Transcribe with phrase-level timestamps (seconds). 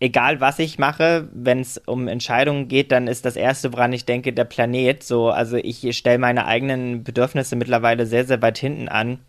[0.00, 4.06] egal was ich mache, wenn es um Entscheidungen geht, dann ist das Erste, woran ich
[4.06, 5.02] denke, der Planet.
[5.02, 9.20] So, also ich stelle meine eigenen Bedürfnisse mittlerweile sehr, sehr weit hinten an.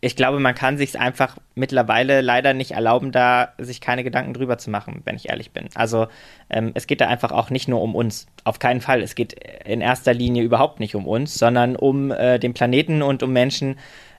[0.00, 4.58] Ich glaube, man kann sich einfach mittlerweile leider nicht erlauben, da sich keine Gedanken drüber
[4.58, 5.68] zu machen, wenn ich ehrlich bin.
[5.74, 6.08] Also
[6.50, 8.26] ähm, es geht da einfach auch nicht nur um uns.
[8.44, 9.00] Auf keinen Fall.
[9.00, 9.34] Es geht
[9.64, 13.76] in erster Linie überhaupt nicht um uns, sondern um äh, den Planeten und um Menschen,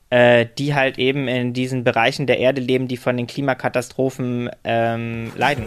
[0.09, 5.31] äh, die halt eben in diesen Bereichen der Erde leben, die von den Klimakatastrophen ähm,
[5.35, 5.65] leiden.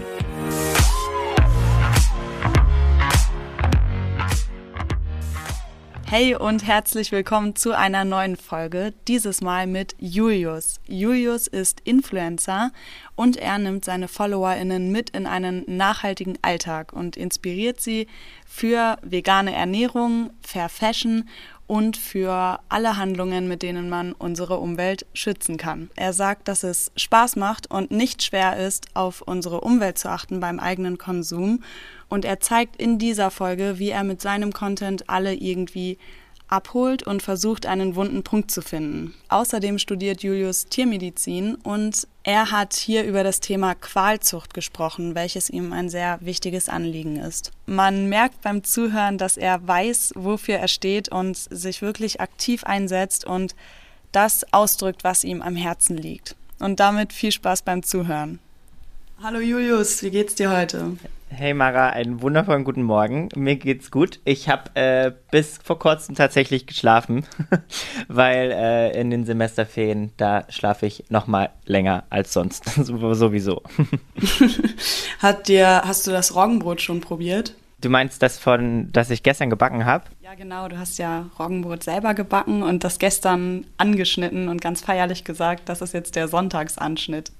[6.10, 10.80] Hey und herzlich willkommen zu einer neuen Folge, dieses Mal mit Julius.
[10.86, 12.70] Julius ist Influencer
[13.14, 18.06] und er nimmt seine FollowerInnen mit in einen nachhaltigen Alltag und inspiriert sie
[18.46, 21.28] für vegane Ernährung, Fair Fashion
[21.68, 25.90] und für alle Handlungen, mit denen man unsere Umwelt schützen kann.
[25.94, 30.40] Er sagt, dass es Spaß macht und nicht schwer ist, auf unsere Umwelt zu achten
[30.40, 31.62] beim eigenen Konsum.
[32.08, 35.98] Und er zeigt in dieser Folge, wie er mit seinem Content alle irgendwie
[36.48, 39.14] abholt und versucht, einen wunden Punkt zu finden.
[39.28, 45.72] Außerdem studiert Julius Tiermedizin und er hat hier über das Thema Qualzucht gesprochen, welches ihm
[45.72, 47.52] ein sehr wichtiges Anliegen ist.
[47.66, 53.24] Man merkt beim Zuhören, dass er weiß, wofür er steht und sich wirklich aktiv einsetzt
[53.24, 53.54] und
[54.12, 56.36] das ausdrückt, was ihm am Herzen liegt.
[56.58, 58.40] Und damit viel Spaß beim Zuhören.
[59.20, 60.96] Hallo Julius, wie geht's dir heute?
[61.28, 63.28] Hey Mara, einen wundervollen guten Morgen.
[63.34, 64.20] Mir geht's gut.
[64.24, 67.24] Ich habe äh, bis vor kurzem tatsächlich geschlafen,
[68.08, 73.62] weil äh, in den Semesterferien da schlafe ich noch mal länger als sonst sowieso.
[75.18, 77.54] Hat dir hast du das Roggenbrot schon probiert?
[77.80, 80.04] Du meinst das von, das ich gestern gebacken habe?
[80.20, 80.66] Ja, genau.
[80.68, 85.80] Du hast ja Roggenbrot selber gebacken und das gestern angeschnitten und ganz feierlich gesagt, das
[85.80, 87.30] ist jetzt der Sonntagsanschnitt.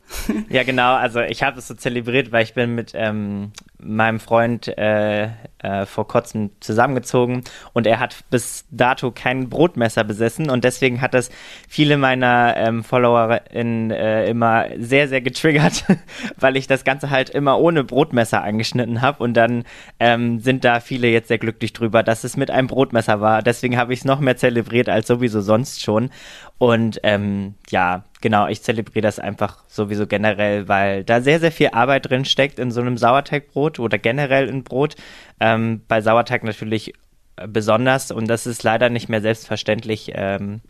[0.49, 0.95] ja, genau.
[0.95, 5.31] Also ich habe es so zelebriert, weil ich bin mit ähm, meinem Freund äh,
[5.63, 7.43] äh, vor kurzem zusammengezogen
[7.73, 11.31] und er hat bis dato kein Brotmesser besessen und deswegen hat das
[11.69, 15.85] viele meiner ähm, Follower in, äh, immer sehr, sehr getriggert,
[16.37, 19.65] weil ich das Ganze halt immer ohne Brotmesser angeschnitten habe und dann
[20.01, 23.43] ähm, sind da viele jetzt sehr glücklich drüber, dass es mit einem Brotmesser war.
[23.43, 26.11] Deswegen habe ich es noch mehr zelebriert als sowieso sonst schon
[26.59, 31.71] und ähm, ja, genau, ich zelebriere das einfach sowieso generell, weil da sehr, sehr viel
[31.73, 34.97] Arbeit drin steckt in so einem Sauerteigbrot oder generell in Brot.
[35.41, 36.95] Ähm, bei Sauerteig natürlich
[37.37, 40.13] äh, besonders und das ist leider nicht mehr selbstverständlich.
[40.15, 40.61] Ähm,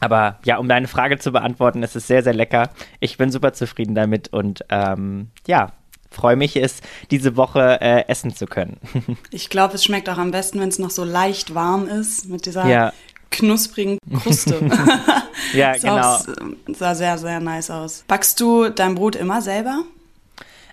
[0.00, 2.70] aber ja, um deine Frage zu beantworten, es ist sehr, sehr lecker.
[3.00, 5.72] Ich bin super zufrieden damit und ähm, ja,
[6.10, 8.78] freue mich, es diese Woche äh, essen zu können.
[9.30, 12.46] ich glaube, es schmeckt auch am besten, wenn es noch so leicht warm ist, mit
[12.46, 12.92] dieser ja
[13.30, 14.60] knusprigen Kruste.
[15.54, 16.16] ja, genau.
[16.16, 16.24] Auch,
[16.68, 18.04] sah sehr, sehr nice aus.
[18.06, 19.84] Backst du dein Brot immer selber?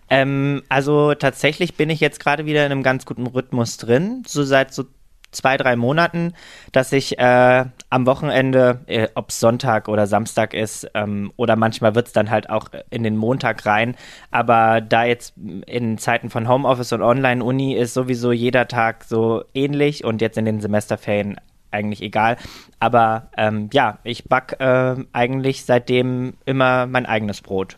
[0.09, 4.43] Ähm, also tatsächlich bin ich jetzt gerade wieder in einem ganz guten Rhythmus drin, so
[4.43, 4.85] seit so
[5.31, 6.33] zwei, drei Monaten,
[6.71, 11.95] dass ich äh, am Wochenende, äh, ob es Sonntag oder Samstag ist, ähm, oder manchmal
[11.95, 13.95] wird es dann halt auch in den Montag rein,
[14.31, 20.05] aber da jetzt in Zeiten von Homeoffice und Online-Uni ist sowieso jeder Tag so ähnlich
[20.05, 21.37] und jetzt in den Semesterferien
[21.71, 22.37] eigentlich egal.
[22.79, 27.77] Aber ähm, ja, ich back äh, eigentlich seitdem immer mein eigenes Brot.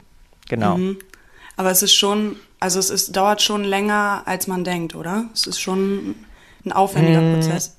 [0.49, 0.77] Genau.
[0.77, 0.97] Mhm.
[1.57, 5.25] Aber es ist schon, also es ist, dauert schon länger, als man denkt, oder?
[5.33, 6.15] Es ist schon
[6.65, 7.33] ein aufwendiger mhm.
[7.35, 7.75] Prozess.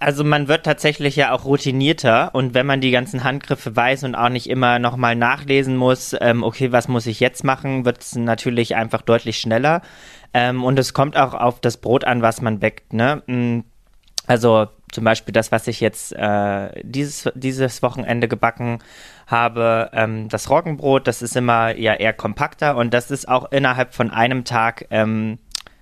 [0.00, 4.16] Also man wird tatsächlich ja auch routinierter und wenn man die ganzen Handgriffe weiß und
[4.16, 8.16] auch nicht immer nochmal nachlesen muss, ähm, okay, was muss ich jetzt machen, wird es
[8.16, 9.82] natürlich einfach deutlich schneller.
[10.34, 12.92] Ähm, und es kommt auch auf das Brot an, was man backt.
[12.92, 13.22] Ne?
[13.26, 13.60] Mm,
[14.26, 18.78] also zum Beispiel das, was ich jetzt äh, dieses, dieses Wochenende gebacken
[19.26, 23.94] habe, ähm, das Roggenbrot, das ist immer ja eher kompakter und das ist auch innerhalb
[23.94, 25.38] von einem Tag ähm,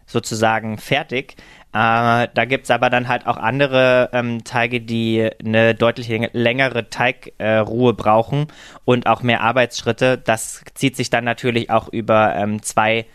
[0.06, 1.36] sozusagen fertig.
[1.72, 6.88] Äh, da gibt es aber dann halt auch andere ähm, Teige, die eine deutlich längere
[6.90, 8.46] Teigruhe äh, brauchen
[8.84, 10.18] und auch mehr Arbeitsschritte.
[10.18, 13.06] Das zieht sich dann natürlich auch über ähm, zwei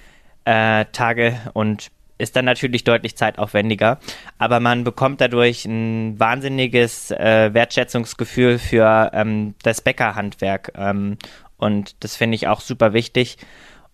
[0.46, 4.00] äh, Tage und ist dann natürlich deutlich zeitaufwendiger,
[4.38, 10.72] aber man bekommt dadurch ein wahnsinniges äh, Wertschätzungsgefühl für ähm, das Bäckerhandwerk.
[10.76, 11.18] Ähm,
[11.58, 13.38] und das finde ich auch super wichtig.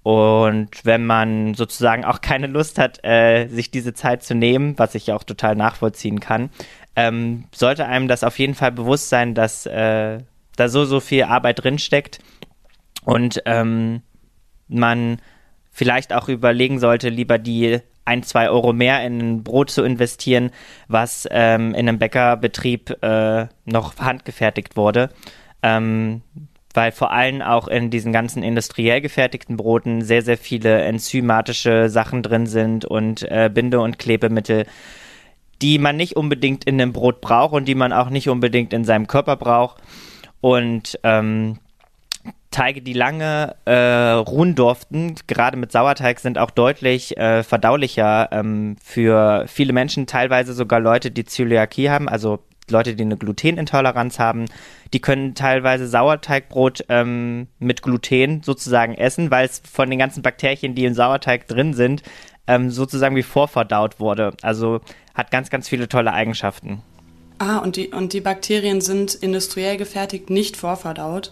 [0.03, 4.95] Und wenn man sozusagen auch keine Lust hat, äh, sich diese Zeit zu nehmen, was
[4.95, 6.49] ich auch total nachvollziehen kann,
[6.95, 10.19] ähm, sollte einem das auf jeden Fall bewusst sein, dass äh,
[10.55, 12.19] da so, so viel Arbeit drinsteckt.
[13.05, 14.01] Und ähm,
[14.67, 15.19] man
[15.71, 20.51] vielleicht auch überlegen sollte, lieber die ein, zwei Euro mehr in ein Brot zu investieren,
[20.87, 25.09] was ähm, in einem Bäckerbetrieb äh, noch handgefertigt wurde.
[25.61, 26.21] Ähm,
[26.73, 32.21] weil vor allem auch in diesen ganzen industriell gefertigten Broten sehr, sehr viele enzymatische Sachen
[32.21, 34.65] drin sind und äh, Binde- und Klebemittel,
[35.61, 38.85] die man nicht unbedingt in einem Brot braucht und die man auch nicht unbedingt in
[38.85, 39.81] seinem Körper braucht.
[40.41, 41.57] Und ähm,
[42.51, 48.75] Teige, die lange äh, ruhen durften, gerade mit Sauerteig, sind auch deutlich äh, verdaulicher ähm,
[48.83, 52.39] für viele Menschen, teilweise sogar Leute, die Zöliakie haben, also
[52.71, 54.45] Leute, die eine Glutenintoleranz haben,
[54.93, 60.75] die können teilweise Sauerteigbrot ähm, mit Gluten sozusagen essen, weil es von den ganzen Bakterien,
[60.75, 62.03] die im Sauerteig drin sind,
[62.47, 64.33] ähm, sozusagen wie vorverdaut wurde.
[64.41, 64.81] Also
[65.13, 66.81] hat ganz, ganz viele tolle Eigenschaften.
[67.37, 71.31] Ah, und die, und die Bakterien sind industriell gefertigt, nicht vorverdaut?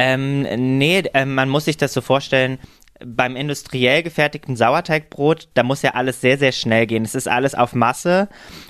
[0.00, 0.42] Ähm,
[0.78, 2.60] nee, äh, man muss sich das so vorstellen,
[3.04, 7.04] beim industriell gefertigten Sauerteigbrot, da muss ja alles sehr, sehr schnell gehen.
[7.04, 8.28] Es ist alles auf Masse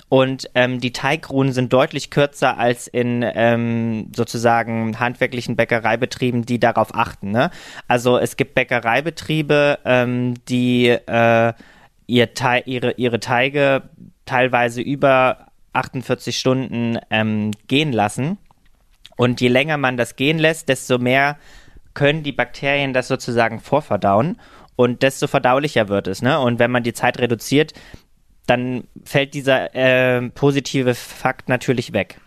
[0.08, 6.94] und ähm, die Teigruhen sind deutlich kürzer als in ähm, sozusagen handwerklichen Bäckereibetrieben, die darauf
[6.94, 7.30] achten.
[7.30, 7.50] Ne?
[7.88, 11.52] Also es gibt Bäckereibetriebe, ähm, die äh,
[12.06, 13.82] ihr Te ihre, ihre Teige
[14.24, 18.38] teilweise über 48 Stunden ähm, gehen lassen.
[19.18, 21.36] Und je länger man das gehen lässt, desto mehr
[21.92, 24.38] können die Bakterien das sozusagen vorverdauen
[24.76, 26.22] und desto verdaulicher wird es.
[26.22, 26.38] Ne?
[26.38, 27.72] Und wenn man die Zeit reduziert,
[28.46, 32.20] dann fällt dieser äh, positive Fakt natürlich weg.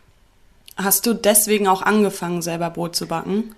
[0.76, 3.56] Hast du deswegen auch angefangen, selber Brot zu backen?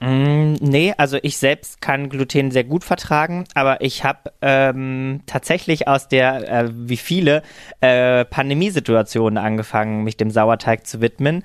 [0.00, 5.86] Mm, nee, also ich selbst kann Gluten sehr gut vertragen, aber ich habe ähm, tatsächlich
[5.86, 7.44] aus der, äh, wie viele,
[7.80, 11.44] äh, Pandemiesituationen angefangen, mich dem Sauerteig zu widmen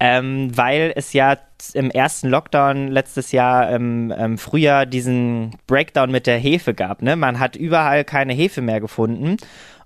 [0.00, 1.38] ähm, weil es ja
[1.74, 7.02] im ersten Lockdown letztes Jahr im, im, Frühjahr diesen Breakdown mit der Hefe gab.
[7.02, 7.16] Ne?
[7.16, 9.36] Man hat überall keine Hefe mehr gefunden.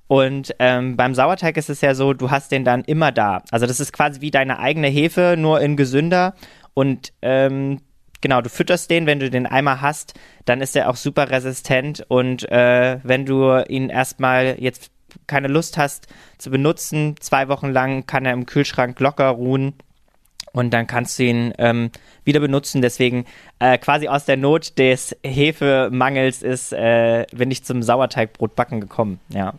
[0.08, 3.42] Und ähm, beim Sauerteig ist es ja so, du hast den dann immer da.
[3.50, 6.34] Also das ist quasi wie deine eigene Hefe, nur in gesünder.
[6.74, 7.80] Und ähm,
[8.20, 10.12] genau, du fütterst den, wenn du den einmal hast,
[10.44, 12.04] dann ist er auch super resistent.
[12.08, 14.90] Und äh, wenn du ihn erstmal jetzt
[15.26, 19.72] keine Lust hast zu benutzen, zwei Wochen lang kann er im Kühlschrank locker ruhen
[20.52, 21.90] und dann kannst du ihn ähm,
[22.24, 22.82] wieder benutzen.
[22.82, 23.24] Deswegen
[23.58, 29.20] äh, quasi aus der Not des Hefemangels ist, äh, bin ich zum Sauerteigbrotbacken gekommen.
[29.28, 29.54] Ja.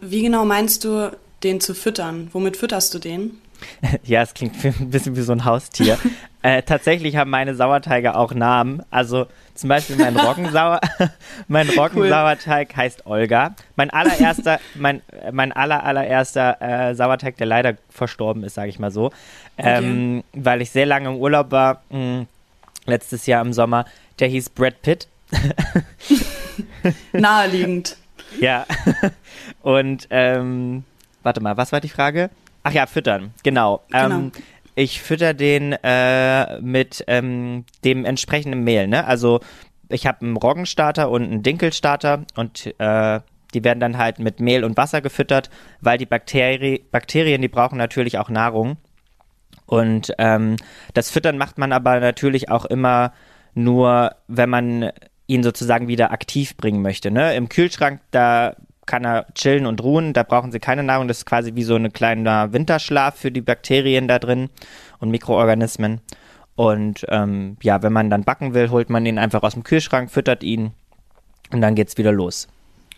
[0.00, 2.28] Wie genau meinst du, den zu füttern?
[2.32, 3.38] Womit fütterst du den?
[4.04, 5.98] ja, es klingt ein bisschen wie so ein Haustier.
[6.42, 8.82] äh, tatsächlich haben meine Sauerteige auch Namen.
[8.90, 10.80] Also zum Beispiel mein Roggensauer,
[11.48, 12.76] mein Roggensauerteig cool.
[12.76, 13.54] heißt Olga.
[13.76, 15.02] Mein allererster, mein,
[15.32, 19.78] mein aller, allererster äh, Sauerteig, der leider verstorben ist, sage ich mal so, okay.
[19.78, 22.26] ähm, weil ich sehr lange im Urlaub war, mh, hm,
[22.86, 23.84] letztes Jahr im Sommer,
[24.18, 25.08] der hieß Brad Pitt.
[27.12, 27.96] Naheliegend.
[28.40, 28.66] Ja.
[29.62, 30.84] Und ähm,
[31.22, 32.30] warte mal, was war die Frage?
[32.64, 33.82] Ach ja, füttern, genau.
[33.90, 34.14] genau.
[34.16, 34.32] Ähm,
[34.74, 38.88] ich fütter den äh, mit ähm, dem entsprechenden Mehl.
[38.88, 39.06] Ne?
[39.06, 39.40] Also
[39.88, 43.20] ich habe einen Roggenstarter und einen Dinkelstarter und äh,
[43.52, 45.48] die werden dann halt mit Mehl und Wasser gefüttert,
[45.80, 48.78] weil die Bakteri Bakterien, die brauchen natürlich auch Nahrung.
[49.66, 50.56] Und ähm,
[50.92, 53.12] das Füttern macht man aber natürlich auch immer
[53.54, 54.90] nur, wenn man
[55.26, 57.10] ihn sozusagen wieder aktiv bringen möchte.
[57.10, 57.34] Ne?
[57.36, 58.56] Im Kühlschrank, da
[58.86, 60.12] kann er chillen und ruhen.
[60.12, 61.08] Da brauchen sie keine Nahrung.
[61.08, 64.50] Das ist quasi wie so ein kleiner Winterschlaf für die Bakterien da drin
[64.98, 66.00] und Mikroorganismen.
[66.56, 70.10] Und ähm, ja, wenn man dann backen will, holt man ihn einfach aus dem Kühlschrank,
[70.10, 70.72] füttert ihn
[71.52, 72.48] und dann geht's wieder los.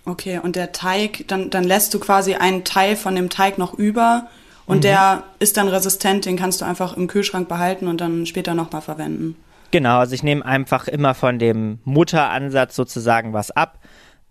[0.05, 3.75] Okay, und der Teig, dann, dann lässt du quasi einen Teil von dem Teig noch
[3.75, 4.29] über
[4.67, 4.83] und mhm.
[4.83, 8.83] der ist dann resistent, den kannst du einfach im Kühlschrank behalten und dann später nochmal
[8.83, 9.37] verwenden.
[9.73, 13.81] Genau, also ich nehme einfach immer von dem Mutteransatz sozusagen was ab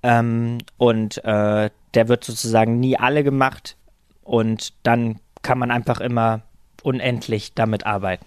[0.05, 3.75] ähm, und äh, der wird sozusagen nie alle gemacht.
[4.23, 6.41] Und dann kann man einfach immer
[6.83, 8.25] unendlich damit arbeiten.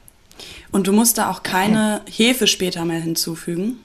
[0.72, 3.76] Und du musst da auch keine Hefe später mehr hinzufügen?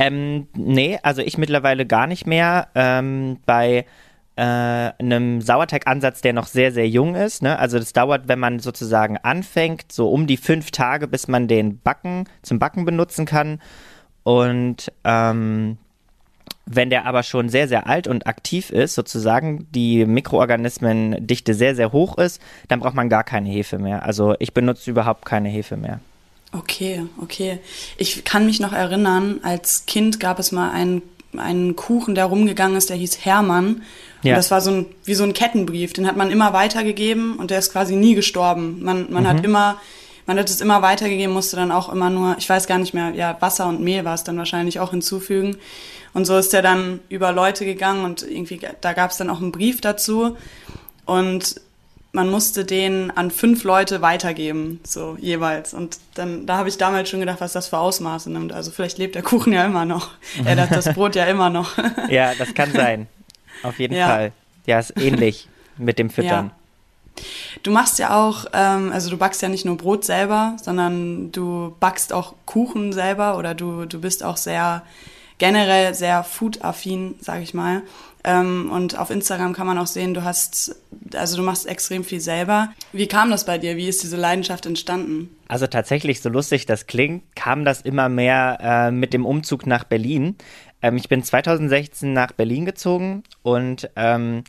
[0.00, 2.68] Ähm, nee, also ich mittlerweile gar nicht mehr.
[2.74, 3.86] Ähm, bei
[4.34, 7.42] äh, einem Sauerteigansatz, der noch sehr, sehr jung ist.
[7.42, 7.56] Ne?
[7.56, 11.78] Also das dauert, wenn man sozusagen anfängt, so um die fünf Tage, bis man den
[11.78, 13.60] Backen zum Backen benutzen kann.
[14.24, 15.78] Und ähm,
[16.66, 21.92] wenn der aber schon sehr, sehr alt und aktiv ist, sozusagen, die Mikroorganismendichte sehr, sehr
[21.92, 24.04] hoch ist, dann braucht man gar keine Hefe mehr.
[24.04, 26.00] Also ich benutze überhaupt keine Hefe mehr.
[26.52, 27.58] Okay, okay.
[27.98, 31.02] Ich kann mich noch erinnern, als Kind gab es mal einen,
[31.36, 33.82] einen Kuchen, der rumgegangen ist, der hieß Hermann.
[34.22, 34.36] Und ja.
[34.36, 35.92] das war so ein, wie so ein Kettenbrief.
[35.92, 38.82] Den hat man immer weitergegeben und der ist quasi nie gestorben.
[38.82, 39.28] Man, man mhm.
[39.28, 39.80] hat immer,
[40.26, 43.10] man hat es immer weitergegeben, musste dann auch immer nur, ich weiß gar nicht mehr,
[43.10, 45.56] ja, Wasser und Mehl war es dann wahrscheinlich auch hinzufügen.
[46.14, 49.42] Und so ist er dann über Leute gegangen und irgendwie, da gab es dann auch
[49.42, 50.36] einen Brief dazu.
[51.04, 51.60] Und
[52.12, 55.74] man musste den an fünf Leute weitergeben, so jeweils.
[55.74, 58.52] Und dann, da habe ich damals schon gedacht, was das für Ausmaße nimmt.
[58.52, 60.12] Also vielleicht lebt der Kuchen ja immer noch.
[60.44, 61.76] äh, das, das Brot ja immer noch.
[62.08, 63.08] ja, das kann sein.
[63.64, 64.06] Auf jeden ja.
[64.06, 64.32] Fall.
[64.66, 66.52] Ja, ist ähnlich mit dem Füttern.
[67.16, 67.22] Ja.
[67.64, 71.74] Du machst ja auch, ähm, also du backst ja nicht nur Brot selber, sondern du
[71.80, 74.82] backst auch Kuchen selber oder du, du bist auch sehr
[75.38, 77.82] generell sehr food-affin, sage ich mal.
[78.26, 80.76] Ähm, und auf Instagram kann man auch sehen, du hast,
[81.14, 82.70] also du machst extrem viel selber.
[82.92, 83.76] Wie kam das bei dir?
[83.76, 85.36] Wie ist diese Leidenschaft entstanden?
[85.46, 89.84] Also tatsächlich, so lustig das klingt, kam das immer mehr äh, mit dem Umzug nach
[89.84, 90.36] Berlin.
[90.80, 94.44] Ähm, ich bin 2016 nach Berlin gezogen und ähm,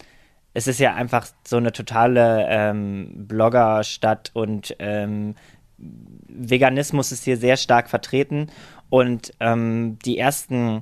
[0.53, 5.35] es ist ja einfach so eine totale ähm, Bloggerstadt und ähm,
[5.77, 8.47] Veganismus ist hier sehr stark vertreten
[8.95, 10.81] und ähm, die ersten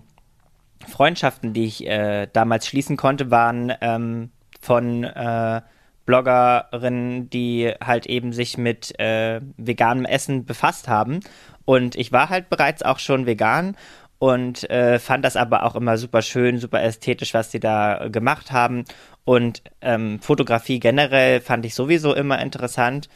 [0.87, 4.29] Freundschaften, die ich äh, damals schließen konnte, waren ähm,
[4.61, 5.61] von äh,
[6.05, 11.21] Bloggerinnen, die halt eben sich mit äh, veganem Essen befasst haben.
[11.65, 13.75] Und ich war halt bereits auch schon vegan
[14.19, 18.51] und äh, fand das aber auch immer super schön, super ästhetisch, was sie da gemacht
[18.51, 18.85] haben.
[19.25, 23.09] Und ähm, Fotografie generell fand ich sowieso immer interessant.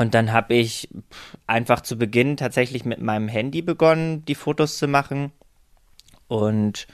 [0.00, 0.88] Und dann habe ich
[1.46, 5.30] einfach zu Beginn tatsächlich mit meinem Handy begonnen, die Fotos zu machen.
[6.26, 6.86] Und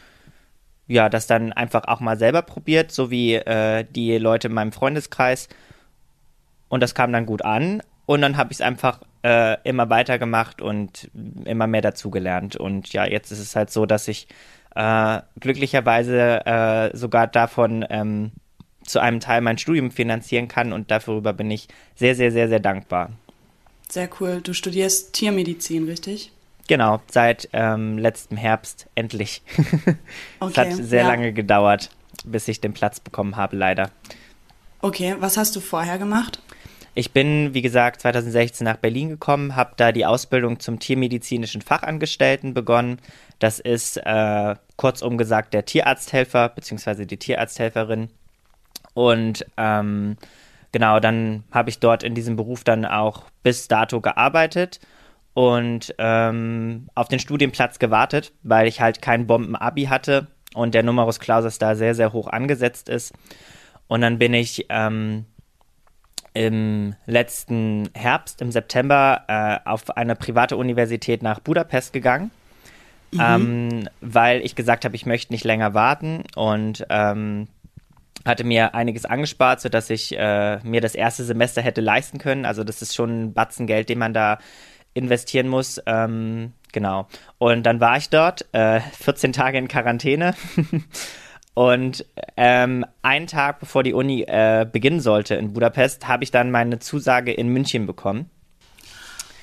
[0.89, 4.73] ja, das dann einfach auch mal selber probiert, so wie äh, die Leute in meinem
[4.73, 5.49] Freundeskreis.
[6.69, 7.81] Und das kam dann gut an.
[8.07, 11.09] Und dann habe ich es einfach äh, immer weitergemacht und
[11.45, 12.57] immer mehr dazugelernt.
[12.57, 14.27] Und ja, jetzt ist es halt so, dass ich
[14.75, 18.33] äh, glücklicherweise äh, sogar davon ähm,
[18.87, 22.61] zu einem Teil mein Studium finanzieren kann und darüber bin ich sehr, sehr, sehr, sehr
[22.61, 23.11] dankbar.
[23.89, 24.41] Sehr cool.
[24.43, 26.33] Du studierst Tiermedizin, richtig?
[26.69, 29.43] Genau, seit ähm, letztem Herbst endlich.
[30.41, 31.09] okay, es hat sehr ja.
[31.09, 31.91] lange gedauert,
[32.25, 33.91] bis ich den Platz bekommen habe, leider.
[34.81, 36.41] Okay, was hast du vorher gemacht?
[36.99, 42.55] Ich bin, wie gesagt, 2016 nach Berlin gekommen, habe da die Ausbildung zum tiermedizinischen Fachangestellten
[42.55, 43.01] begonnen.
[43.39, 47.05] Das ist äh, kurzum gesagt der Tierarzthelfer bzw.
[47.05, 48.09] die Tierarzthelferin.
[48.97, 50.17] Und ähm,
[50.73, 54.81] genau, dann habe ich dort in diesem Beruf dann auch bis dato gearbeitet
[55.35, 61.21] und ähm, auf den Studienplatz gewartet, weil ich halt kein Bomben-Abi hatte und der Numerus
[61.21, 63.13] Clausus da sehr, sehr hoch angesetzt ist.
[63.87, 65.27] Und dann bin ich ähm,
[66.33, 72.31] im letzten Herbst, im September, äh, auf eine private Universität nach Budapest gegangen.
[73.13, 73.21] Mhm.
[73.21, 77.47] Ähm, weil ich gesagt habe, ich möchte nicht länger warten und ähm,
[78.27, 82.45] hatte mir einiges angespart, sodass ich äh, mir das erste Semester hätte leisten können.
[82.45, 84.39] Also das ist schon ein Batzen Geld, den man da
[84.95, 85.81] investieren muss.
[85.87, 87.09] Ähm, genau.
[87.39, 90.35] Und dann war ich dort, äh, 14 Tage in Quarantäne.
[91.55, 92.05] Und
[92.37, 96.81] ähm, einen Tag bevor die Uni äh, beginnen sollte in Budapest, habe ich dann meine
[96.81, 98.29] Zusage in München bekommen.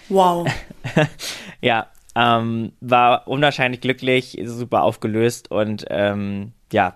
[0.09, 0.47] Wow.
[1.61, 6.93] ja, ähm, war unwahrscheinlich glücklich, super aufgelöst und ähm, ja,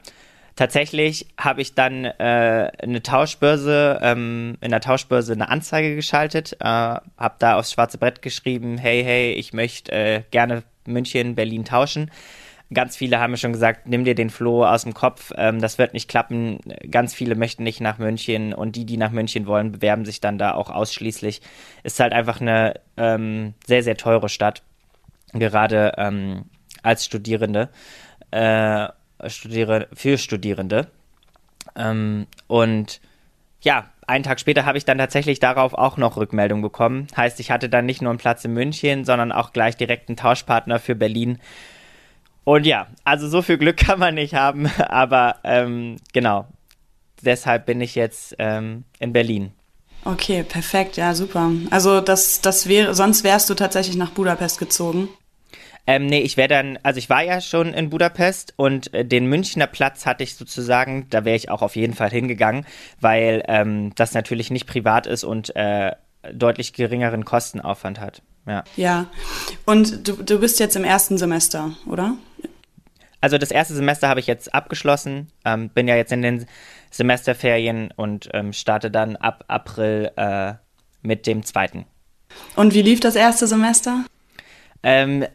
[0.58, 6.66] tatsächlich habe ich dann äh, eine Tauschbörse, ähm, in der Tauschbörse eine Anzeige geschaltet, äh,
[6.66, 12.12] habe da aufs schwarze Brett geschrieben, hey, hey, ich möchte äh, gerne München, Berlin tauschen.
[12.74, 15.78] Ganz viele haben mir schon gesagt, nimm dir den Floh aus dem Kopf, ähm, das
[15.78, 16.60] wird nicht klappen.
[16.92, 20.38] Ganz viele möchten nicht nach München und die, die nach München wollen, bewerben sich dann
[20.38, 21.42] da auch ausschließlich.
[21.84, 24.64] Ist halt einfach eine ähm, sehr, sehr teure Stadt,
[25.32, 26.46] gerade ähm,
[26.84, 27.70] als Studierende.
[28.32, 28.90] Äh,
[29.26, 30.88] Studiere, für Studierende.
[31.76, 33.02] Ähm, und
[33.62, 37.08] ja, einen Tag später habe ich dann tatsächlich darauf auch noch Rückmeldung bekommen.
[37.16, 40.18] Heißt, ich hatte dann nicht nur einen Platz in München, sondern auch gleich direkt einen
[40.18, 41.40] Tauschpartner für Berlin.
[42.44, 46.48] Und ja, also so viel Glück kann man nicht haben, aber ähm, genau,
[47.22, 49.52] deshalb bin ich jetzt ähm, in Berlin.
[50.06, 51.52] Okay, perfekt, ja, super.
[51.70, 55.10] Also das, das wäre, sonst wärst du tatsächlich nach Budapest gezogen.
[55.88, 59.26] Ähm, nee, ich wäre dann, also ich war ja schon in Budapest und äh, den
[59.28, 62.66] Münchner Platz hatte ich sozusagen, da wäre ich auch auf jeden Fall hingegangen,
[63.00, 65.94] weil ähm, das natürlich nicht privat ist und äh,
[66.34, 68.22] deutlich geringeren Kostenaufwand hat.
[68.46, 68.64] Ja.
[68.76, 69.06] Ja.
[69.66, 72.18] Und du, du bist jetzt im ersten Semester, oder?
[73.22, 76.46] Also das erste Semester habe ich jetzt abgeschlossen, ähm, bin ja jetzt in den
[76.92, 80.54] Semesterferien und ähm, starte dann ab April äh,
[81.02, 81.86] mit dem zweiten.
[82.56, 84.04] Und wie lief das erste Semester?
[84.84, 85.26] Ähm,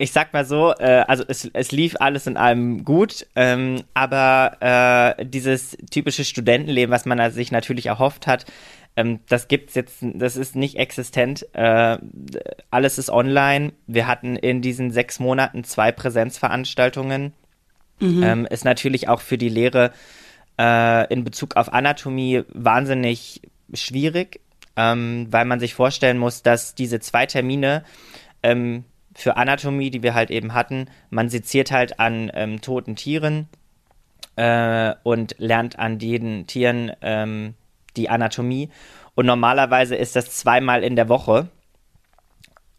[0.00, 5.16] ich sag mal so, äh, also es, es lief alles in allem gut, ähm, aber
[5.18, 8.46] äh, dieses typische Studentenleben, was man sich natürlich erhofft hat,
[8.96, 11.46] ähm, das gibt's jetzt, das ist nicht existent.
[11.52, 11.98] Äh,
[12.70, 13.72] alles ist online.
[13.86, 17.34] Wir hatten in diesen sechs Monaten zwei Präsenzveranstaltungen.
[18.00, 18.22] Mhm.
[18.22, 19.92] Ähm, ist natürlich auch für die Lehre
[20.58, 23.42] äh, in Bezug auf Anatomie wahnsinnig
[23.74, 24.40] schwierig,
[24.76, 27.84] ähm, weil man sich vorstellen muss, dass diese zwei Termine
[28.42, 28.84] ähm,
[29.20, 33.48] für Anatomie, die wir halt eben hatten, man seziert halt an ähm, toten Tieren
[34.36, 37.54] äh, und lernt an den Tieren ähm,
[37.96, 38.70] die Anatomie.
[39.14, 41.48] Und normalerweise ist das zweimal in der Woche.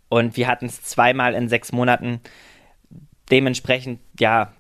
[0.10, 2.22] Und wir hatten es zweimal in sechs Monaten.
[3.30, 4.52] Dementsprechend, ja,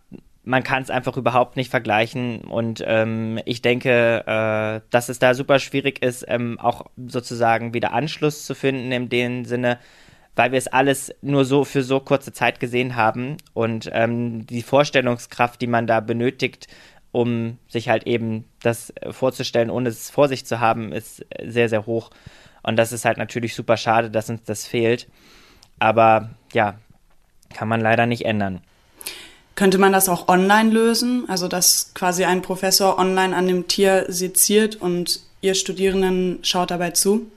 [0.43, 2.41] man kann es einfach überhaupt nicht vergleichen.
[2.41, 7.93] Und ähm, ich denke, äh, dass es da super schwierig ist, ähm, auch sozusagen wieder
[7.93, 9.79] Anschluss zu finden in dem Sinne,
[10.35, 13.37] weil wir es alles nur so für so kurze Zeit gesehen haben.
[13.53, 16.67] Und ähm, die Vorstellungskraft, die man da benötigt,
[17.11, 21.85] um sich halt eben das vorzustellen, ohne es vor sich zu haben, ist sehr, sehr
[21.85, 22.09] hoch.
[22.63, 25.07] Und das ist halt natürlich super schade, dass uns das fehlt.
[25.79, 26.75] Aber ja,
[27.53, 28.61] kann man leider nicht ändern.
[29.55, 31.25] Könnte man das auch online lösen?
[31.27, 36.91] Also, dass quasi ein Professor online an dem Tier seziert und ihr Studierenden schaut dabei
[36.91, 37.27] zu?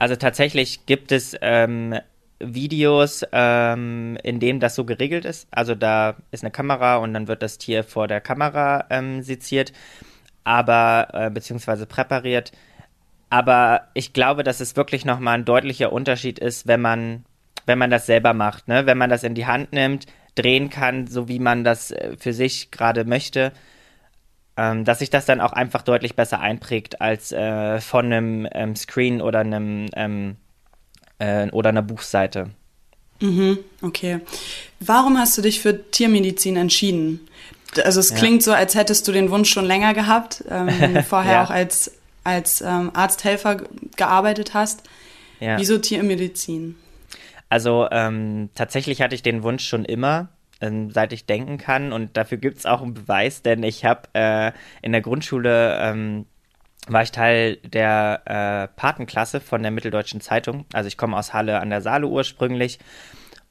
[0.00, 1.94] Also tatsächlich gibt es ähm,
[2.38, 5.46] Videos, ähm, in denen das so geregelt ist.
[5.50, 9.74] Also da ist eine Kamera und dann wird das Tier vor der Kamera ähm, seziert,
[10.42, 12.50] aber äh, beziehungsweise präpariert.
[13.28, 17.26] Aber ich glaube, dass es wirklich nochmal ein deutlicher Unterschied ist, wenn man,
[17.66, 18.86] wenn man das selber macht, ne?
[18.86, 22.32] Wenn man das in die Hand nimmt, drehen kann, so wie man das äh, für
[22.32, 23.52] sich gerade möchte,
[24.60, 28.76] ähm, dass sich das dann auch einfach deutlich besser einprägt als äh, von einem ähm,
[28.76, 30.36] Screen oder einem ähm,
[31.18, 32.50] äh, oder einer Buchseite.
[33.20, 34.20] Mhm, okay.
[34.78, 37.26] Warum hast du dich für Tiermedizin entschieden?
[37.84, 38.16] Also es ja.
[38.16, 41.44] klingt so, als hättest du den Wunsch schon länger gehabt, ähm, vorher ja.
[41.44, 41.92] auch als,
[42.24, 43.62] als ähm, Arzthelfer
[43.96, 44.82] gearbeitet hast.
[45.38, 45.58] Ja.
[45.58, 46.76] Wieso Tiermedizin?
[47.48, 50.28] Also ähm, tatsächlich hatte ich den Wunsch schon immer,
[50.60, 51.92] ähm, seit ich denken kann.
[51.92, 54.52] Und dafür gibt es auch einen Beweis, denn ich habe äh,
[54.82, 56.26] in der Grundschule ähm,
[56.88, 60.64] war ich Teil der äh, Patenklasse von der Mitteldeutschen Zeitung.
[60.72, 62.78] Also ich komme aus Halle an der Saale ursprünglich.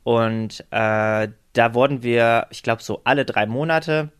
[0.04, 4.12] Und äh, da wurden wir, ich glaube, so alle drei Monate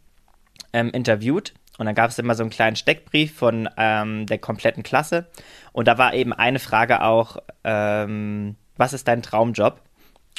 [0.74, 1.54] ähm, interviewt.
[1.78, 5.28] Und dann gab es immer so einen kleinen Steckbrief von ähm, der kompletten Klasse.
[5.72, 9.82] Und da war eben eine Frage auch, ähm, was ist dein Traumjob?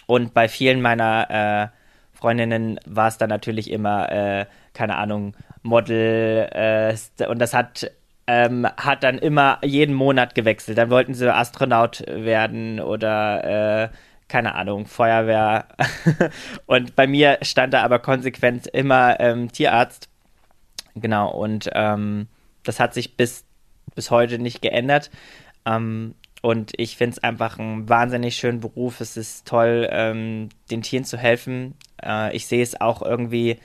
[0.07, 1.80] Und bei vielen meiner äh,
[2.21, 6.49] Freundinnen war es dann natürlich immer, äh, keine Ahnung, Model.
[6.53, 7.91] Äh, und das hat
[8.27, 10.79] ähm, hat dann immer jeden Monat gewechselt.
[10.79, 13.89] Dann wollten sie Astronaut werden oder äh,
[14.29, 15.67] keine Ahnung, Feuerwehr.
[16.67, 20.09] und bei mir stand da aber konsequent immer ähm, Tierarzt.
[20.95, 22.29] Genau, und ähm,
[22.63, 23.45] das hat sich bis,
[23.97, 25.11] bis heute nicht geändert.
[25.67, 29.01] Ähm, und ich finde es einfach einen wahnsinnig schönen Beruf.
[29.01, 31.75] Es ist toll, ähm, den Tieren zu helfen.
[32.03, 33.59] Äh, ich sehe es auch irgendwie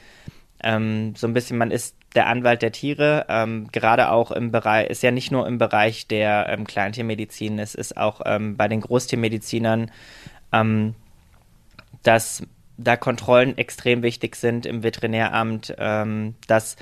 [0.64, 4.90] ähm, so ein bisschen, man ist der Anwalt der Tiere, ähm, gerade auch im Bereich,
[4.90, 8.82] ist ja nicht nur im Bereich der ähm, Kleintiermedizin, es ist auch ähm, bei den
[8.82, 9.92] Großtiermedizinern,
[10.54, 10.96] ähm,
[12.04, 12.44] dass
[12.78, 16.78] da Kontrollen extrem wichtig sind im Veterinäramt, ähm, dass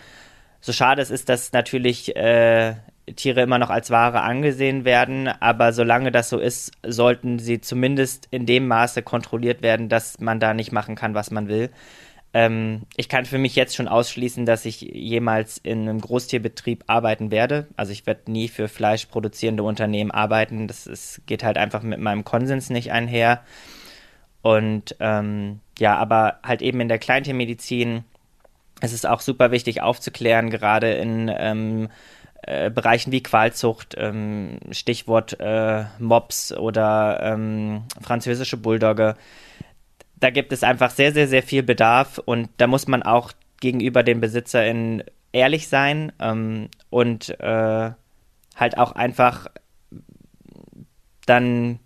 [0.61, 2.75] so schade es ist, dass natürlich äh,
[3.15, 8.27] Tiere immer noch als Ware angesehen werden, aber solange das so ist, sollten sie zumindest
[8.31, 11.69] in dem Maße kontrolliert werden, dass man da nicht machen kann, was man will.
[12.33, 17.29] Ähm, ich kann für mich jetzt schon ausschließen, dass ich jemals in einem Großtierbetrieb arbeiten
[17.29, 17.67] werde.
[17.77, 20.67] Also ich werde nie für fleischproduzierende Unternehmen arbeiten.
[20.67, 23.43] Das ist, geht halt einfach mit meinem Konsens nicht einher.
[24.41, 28.03] Und ähm, ja, aber halt eben in der Kleintiermedizin
[28.81, 31.89] ist es auch super wichtig aufzuklären, gerade in ähm,
[32.47, 39.15] äh, Bereichen wie Qualzucht, ähm, Stichwort äh, Mops oder ähm, französische Bulldogge
[40.23, 44.03] da gibt es einfach sehr, sehr, sehr viel Bedarf und da muss man auch gegenüber
[44.03, 45.03] den BesitzerInnen
[45.33, 47.91] ehrlich sein ähm, und äh,
[48.55, 49.47] halt auch einfach
[51.25, 51.79] dann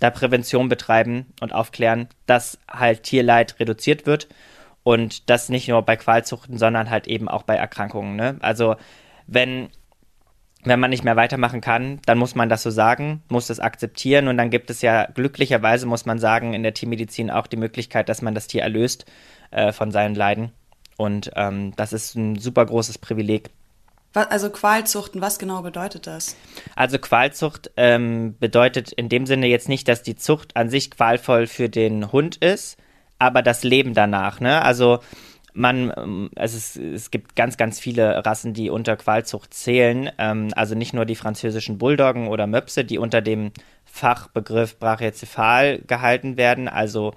[0.00, 4.28] da Prävention betreiben und aufklären, dass halt Tierleid reduziert wird
[4.84, 8.16] und das nicht nur bei Qualzuchten, sondern halt eben auch bei Erkrankungen.
[8.16, 8.36] Ne?
[8.40, 8.76] Also
[9.26, 9.68] wenn
[10.64, 14.28] wenn man nicht mehr weitermachen kann, dann muss man das so sagen, muss das akzeptieren
[14.28, 18.08] und dann gibt es ja glücklicherweise, muss man sagen, in der Tiermedizin auch die Möglichkeit,
[18.08, 19.04] dass man das Tier erlöst
[19.50, 20.52] äh, von seinen Leiden.
[20.96, 23.50] Und ähm, das ist ein super großes Privileg.
[24.14, 26.36] Also Qualzuchten, was genau bedeutet das?
[26.76, 31.46] Also Qualzucht ähm, bedeutet in dem Sinne jetzt nicht, dass die Zucht an sich qualvoll
[31.46, 32.76] für den Hund ist,
[33.18, 34.38] aber das Leben danach.
[34.38, 34.62] Ne?
[34.62, 35.00] Also
[35.54, 40.10] man, ähm, also es, es gibt ganz, ganz viele Rassen, die unter Qualzucht zählen.
[40.18, 43.52] Ähm, also nicht nur die französischen Bulldoggen oder Möpse, die unter dem
[43.84, 47.12] Fachbegriff Brachiocephal gehalten werden, also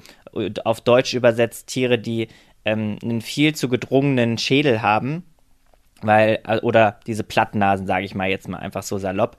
[0.65, 2.27] auf Deutsch übersetzt Tiere, die
[2.65, 5.23] ähm, einen viel zu gedrungenen Schädel haben,
[6.01, 9.37] weil, äh, oder diese Plattnasen, sage ich mal jetzt mal einfach so salopp.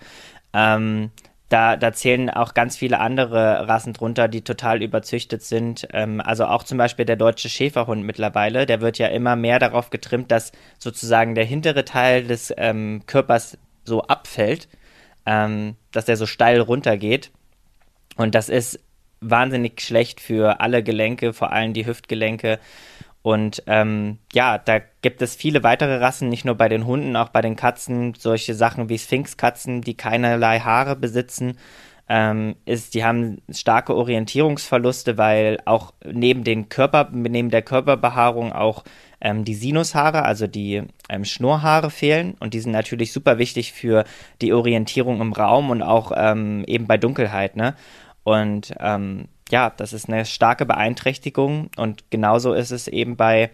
[0.55, 1.11] Ähm,
[1.49, 5.87] da, da zählen auch ganz viele andere Rassen drunter, die total überzüchtet sind.
[5.93, 9.91] Ähm, also auch zum Beispiel der deutsche Schäferhund mittlerweile, der wird ja immer mehr darauf
[9.91, 14.69] getrimmt, dass sozusagen der hintere Teil des ähm, Körpers so abfällt,
[15.25, 17.31] ähm, dass der so steil runtergeht.
[18.17, 18.81] Und das ist
[19.21, 22.59] wahnsinnig schlecht für alle Gelenke, vor allem die Hüftgelenke.
[23.27, 27.31] Und ähm, ja, da gibt es viele weitere Rassen, nicht nur bei den Hunden, auch
[27.31, 31.59] bei den Katzen, solche Sachen wie Sphinxkatzen, die keinerlei Haare besitzen.
[32.09, 38.85] Ähm, ist, die haben starke Orientierungsverluste, weil auch neben den Körper, neben der Körperbehaarung auch
[39.21, 44.05] ähm, die Sinushaare, also die ähm, Schnurrhaare fehlen und die sind natürlich super wichtig für
[44.41, 47.75] die Orientierung im Raum und auch ähm, eben bei Dunkelheit, ne?
[48.23, 53.51] Und ähm, ja, das ist eine starke Beeinträchtigung und genauso ist es eben bei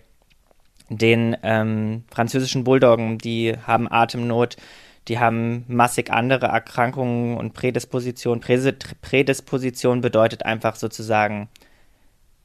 [0.89, 4.57] den ähm, französischen Bulldoggen, die haben Atemnot,
[5.09, 8.41] die haben massig andere Erkrankungen und Prädisposition.
[8.41, 11.49] Prädisposition bedeutet einfach sozusagen,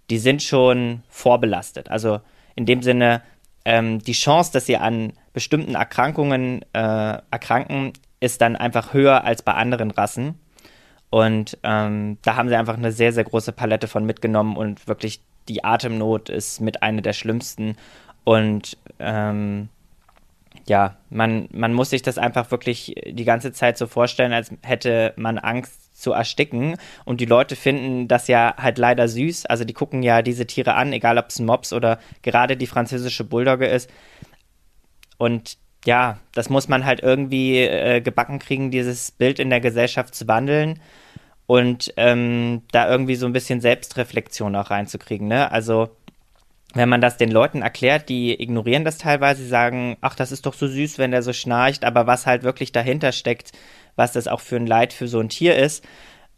[0.09, 1.91] die sind schon vorbelastet.
[1.91, 2.21] Also
[2.55, 3.21] in dem Sinne,
[3.65, 9.43] ähm, die Chance, dass sie an bestimmten Erkrankungen äh, erkranken, ist dann einfach höher als
[9.43, 10.39] bei anderen Rassen.
[11.09, 15.21] Und ähm, da haben sie einfach eine sehr, sehr große Palette von mitgenommen und wirklich
[15.47, 17.77] die Atemnot ist mit einer der schlimmsten.
[18.25, 19.69] Und ähm,
[20.67, 25.13] ja, man, man muss sich das einfach wirklich die ganze Zeit so vorstellen, als hätte
[25.15, 26.75] man Angst zu ersticken.
[27.05, 29.45] Und die Leute finden das ja halt leider süß.
[29.45, 32.67] Also die gucken ja diese Tiere an, egal ob es ein Mops oder gerade die
[32.67, 33.89] französische Bulldogge ist.
[35.17, 40.15] Und ja, das muss man halt irgendwie äh, gebacken kriegen, dieses Bild in der Gesellschaft
[40.15, 40.79] zu wandeln
[41.45, 45.27] und ähm, da irgendwie so ein bisschen Selbstreflexion auch reinzukriegen.
[45.27, 45.51] Ne?
[45.51, 45.89] Also
[46.73, 50.45] wenn man das den Leuten erklärt, die ignorieren das teilweise, sie sagen, ach, das ist
[50.45, 53.53] doch so süß, wenn der so schnarcht, aber was halt wirklich dahinter steckt,
[53.95, 55.85] was das auch für ein Leid für so ein Tier ist,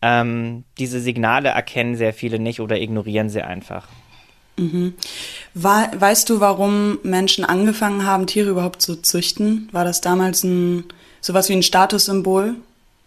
[0.02, 3.88] ähm, diese Signale erkennen sehr viele nicht oder ignorieren sie einfach.
[4.60, 4.94] Mhm.
[5.54, 9.70] Weißt du, warum Menschen angefangen haben, Tiere überhaupt zu züchten?
[9.72, 10.86] War das damals ein
[11.22, 12.56] sowas wie ein Statussymbol?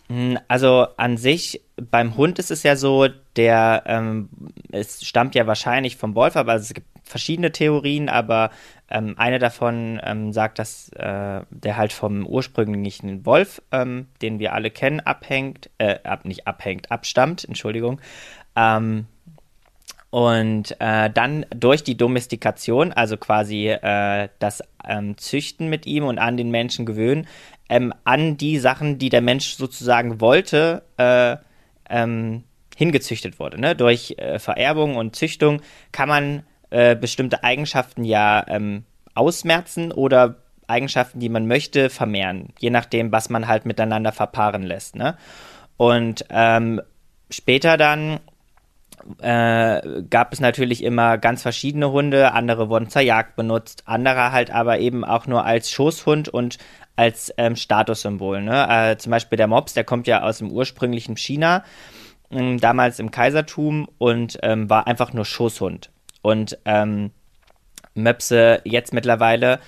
[0.09, 4.29] Hm, also an sich, beim Hund ist es ja so, der, ähm,
[4.71, 8.51] es stammt ja wahrscheinlich vom Wolf, aber es gibt verschiedene Theorien, aber
[8.91, 14.53] ähm, eine davon ähm, sagt, dass äh, der halt vom ursprünglichen Wolf, ähm, den wir
[14.55, 18.01] alle kennen, abhängt, äh, ab, nicht abhängt, abstammt, Entschuldigung.
[18.57, 19.07] Ähm,
[20.13, 26.19] und äh, dann durch die Domestikation, also quasi äh, das ähm, Züchten mit ihm und
[26.19, 27.27] an den Menschen gewöhnen,
[27.71, 31.39] ähm, an die Sachen, die der Mensch sozusagen wollte, äh,
[31.89, 32.45] ähm,
[32.77, 33.59] hingezüchtet wurde.
[33.59, 33.75] Ne?
[33.75, 41.21] Durch äh, Vererbung und Züchtung kann man äh, bestimmte Eigenschaften ja ähm, ausmerzen oder Eigenschaften,
[41.21, 44.95] die man möchte, vermehren, je nachdem, was man halt miteinander verpaaren lässt.
[44.95, 45.17] Ne?
[45.79, 46.83] Und ähm,
[47.31, 48.21] später dann
[49.21, 52.33] äh, gab es natürlich immer ganz verschiedene Hunde.
[52.33, 56.59] Andere wurden zur Jagd benutzt, andere halt aber eben auch nur als Schoßhund und
[56.97, 58.43] als ähm, Statussymbol.
[58.43, 58.67] Ne?
[58.69, 61.65] Äh, zum Beispiel der Mops, der kommt ja aus dem ursprünglichen China,
[62.31, 65.91] äh, damals im Kaisertum und ähm, war einfach nur Schoßhund.
[66.23, 67.11] Und ähm,
[67.95, 69.59] Möpse jetzt mittlerweile,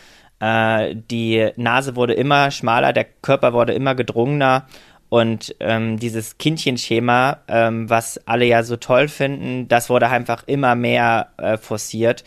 [0.40, 4.66] äh, die Nase wurde immer schmaler, der Körper wurde immer gedrungener
[5.14, 10.74] und ähm, dieses Kindchenschema, ähm, was alle ja so toll finden, das wurde einfach immer
[10.74, 12.24] mehr äh, forciert.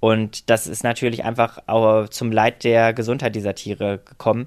[0.00, 4.46] Und das ist natürlich einfach auch zum Leid der Gesundheit dieser Tiere gekommen.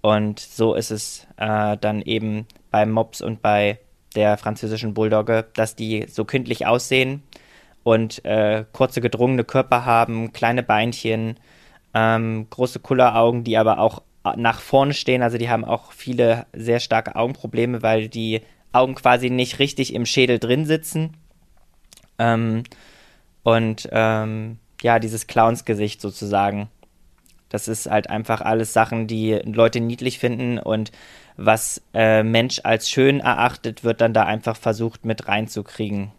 [0.00, 3.78] Und so ist es äh, dann eben beim Mops und bei
[4.16, 7.22] der französischen Bulldogge, dass die so kindlich aussehen
[7.84, 11.36] und äh, kurze gedrungene Körper haben, kleine Beinchen,
[11.94, 14.02] ähm, große Kulleraugen, die aber auch
[14.36, 15.22] nach vorne stehen.
[15.22, 20.06] Also die haben auch viele sehr starke Augenprobleme, weil die Augen quasi nicht richtig im
[20.06, 21.16] Schädel drin sitzen.
[22.18, 22.64] Ähm,
[23.42, 26.68] und ähm, ja, dieses Clownsgesicht sozusagen.
[27.48, 30.92] Das ist halt einfach alles Sachen, die Leute niedlich finden und
[31.36, 36.10] was äh, Mensch als schön erachtet, wird dann da einfach versucht mit reinzukriegen.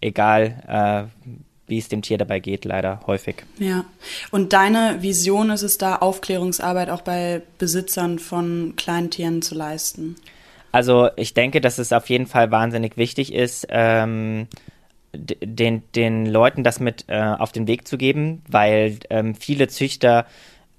[0.00, 1.28] Egal, äh,
[1.66, 3.36] wie es dem Tier dabei geht, leider häufig.
[3.58, 3.84] Ja.
[4.30, 10.16] Und deine Vision ist es da, Aufklärungsarbeit auch bei Besitzern von Kleintieren zu leisten?
[10.72, 14.48] Also ich denke, dass es auf jeden Fall wahnsinnig wichtig ist, ähm,
[15.14, 20.26] den, den Leuten das mit äh, auf den Weg zu geben, weil ähm, viele Züchter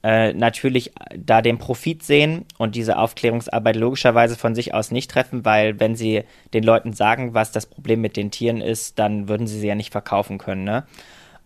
[0.05, 5.45] äh, natürlich da den Profit sehen und diese Aufklärungsarbeit logischerweise von sich aus nicht treffen,
[5.45, 9.47] weil wenn sie den Leuten sagen, was das Problem mit den Tieren ist, dann würden
[9.47, 10.63] sie sie ja nicht verkaufen können.
[10.63, 10.83] Ne?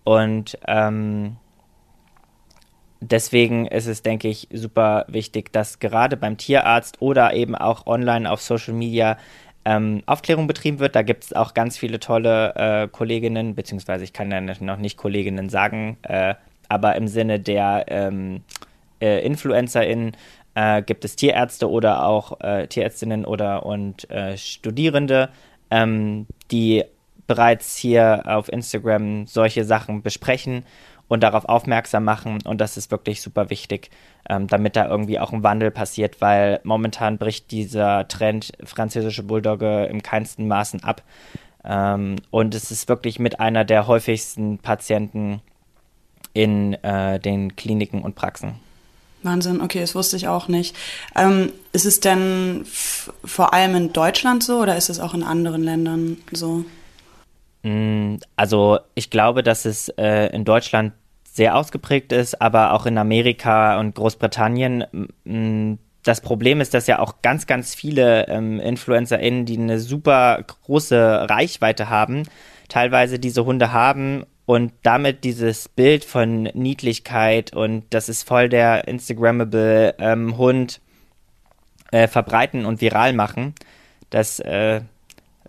[0.03, 1.37] Und ähm,
[2.99, 8.29] deswegen ist es, denke ich, super wichtig, dass gerade beim Tierarzt oder eben auch online
[8.29, 9.15] auf Social Media
[9.63, 10.97] ähm, Aufklärung betrieben wird.
[10.97, 14.97] Da gibt es auch ganz viele tolle äh, Kolleginnen, beziehungsweise ich kann ja noch nicht
[14.97, 16.35] Kolleginnen sagen, äh,
[16.69, 18.41] aber im Sinne der ähm,
[19.01, 20.15] äh, InfluencerInnen
[20.55, 25.29] äh, gibt es Tierärzte oder auch äh, Tierärztinnen oder und äh, Studierende,
[25.71, 26.83] ähm, die
[27.27, 30.63] bereits hier auf Instagram solche Sachen besprechen
[31.07, 32.39] und darauf aufmerksam machen.
[32.45, 33.89] Und das ist wirklich super wichtig,
[34.29, 39.85] ähm, damit da irgendwie auch ein Wandel passiert, weil momentan bricht dieser Trend französische Bulldogge
[39.85, 41.03] im keinsten Maßen ab.
[41.63, 45.41] Ähm, und es ist wirklich mit einer der häufigsten Patienten
[46.39, 48.55] in äh, den Kliniken und Praxen.
[49.23, 50.73] Wahnsinn, okay, das wusste ich auch nicht.
[51.15, 55.63] Ähm, ist es denn vor allem in Deutschland so oder ist es auch in anderen
[55.63, 56.63] Ländern so?
[57.63, 60.93] Mm, also ich glaube, dass es äh, in Deutschland
[61.25, 64.85] sehr ausgeprägt ist, aber auch in Amerika und Großbritannien.
[65.25, 65.73] Mm,
[66.03, 71.27] das Problem ist, dass ja auch ganz, ganz viele ähm, InfluencerInnen, die eine super große
[71.29, 72.23] Reichweite haben,
[72.69, 78.87] teilweise diese Hunde haben und damit dieses Bild von Niedlichkeit und das ist voll der
[78.87, 80.81] Instagrammable ähm, Hund
[81.91, 83.53] äh, verbreiten und viral machen.
[84.09, 84.81] Das äh,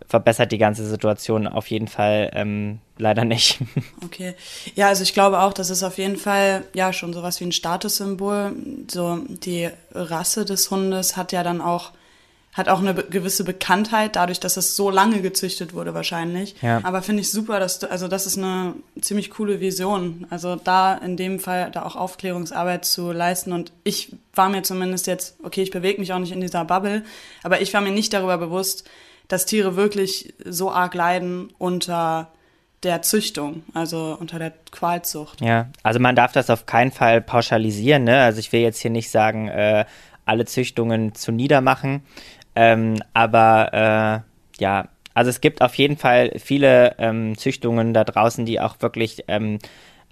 [0.07, 3.61] verbessert die ganze Situation auf jeden Fall ähm, leider nicht.
[4.05, 4.35] Okay.
[4.75, 7.53] Ja, also ich glaube auch, das ist auf jeden Fall ja schon sowas wie ein
[7.53, 8.53] Statussymbol.
[8.91, 11.93] So die Rasse des Hundes hat ja dann auch
[12.53, 16.57] hat auch eine gewisse Bekanntheit, dadurch, dass es so lange gezüchtet wurde wahrscheinlich.
[16.63, 16.81] Ja.
[16.83, 20.27] Aber finde ich super, dass du, also das ist eine ziemlich coole Vision.
[20.31, 23.53] Also da in dem Fall da auch Aufklärungsarbeit zu leisten.
[23.53, 27.05] Und ich war mir zumindest jetzt, okay, ich bewege mich auch nicht in dieser Bubble,
[27.45, 28.89] aber ich war mir nicht darüber bewusst,
[29.29, 32.33] dass Tiere wirklich so arg leiden unter
[32.83, 35.41] der Züchtung, also unter der Qualzucht.
[35.41, 38.05] Ja, also man darf das auf keinen Fall pauschalisieren.
[38.05, 38.23] Ne?
[38.23, 39.85] Also ich will jetzt hier nicht sagen, äh,
[40.25, 42.03] alle Züchtungen zu niedermachen.
[42.55, 48.47] Ähm, aber äh, ja, also es gibt auf jeden Fall viele ähm, Züchtungen da draußen,
[48.47, 49.59] die auch wirklich ähm,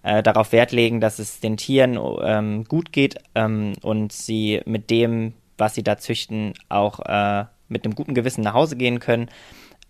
[0.03, 4.91] äh, darauf Wert legen, dass es den Tieren ähm, gut geht ähm, und sie mit
[4.91, 9.29] dem, was sie da züchten, auch äh, mit einem guten Gewissen nach Hause gehen können.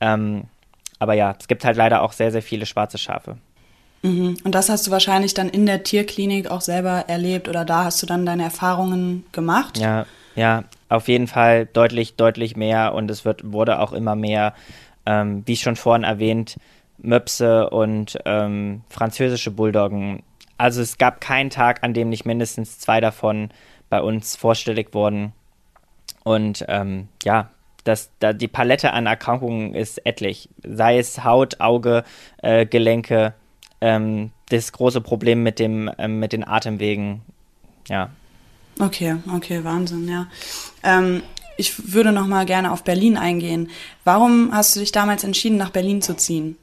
[0.01, 0.45] Ähm,
[0.99, 3.37] aber ja, es gibt halt leider auch sehr, sehr viele schwarze Schafe.
[4.03, 4.37] Mhm.
[4.45, 8.03] Und das hast du wahrscheinlich dann in der Tierklinik auch selber erlebt oder da hast
[8.03, 9.79] du dann deine Erfahrungen gemacht?
[9.79, 10.07] Ja,
[10.39, 14.55] ja, auf jeden Fall deutlich, deutlich mehr und es wird, wurde auch immer mehr,
[15.05, 16.59] ähm, wie schon vorhin erwähnt,
[16.97, 20.23] Möpse und ähm, französische Bulldoggen.
[20.57, 23.51] Also es gab keinen Tag, an dem nicht mindestens zwei davon
[23.91, 25.33] bei uns vorstellig wurden.
[26.23, 27.51] Und ähm, ja,
[27.83, 30.49] das, da, die Palette an Erkrankungen ist etlich.
[30.63, 32.05] Sei es Haut, Auge,
[32.43, 33.35] äh, Gelenke,
[33.81, 37.23] ähm, das große Problem mit, dem, ähm, mit den Atemwegen.
[37.89, 38.11] Ja.
[38.79, 40.29] Okay, okay, Wahnsinn, ja.
[40.83, 41.23] Ähm,
[41.57, 43.71] ich würde noch mal gerne auf Berlin eingehen.
[44.05, 46.57] Warum hast du dich damals entschieden, nach Berlin zu ziehen?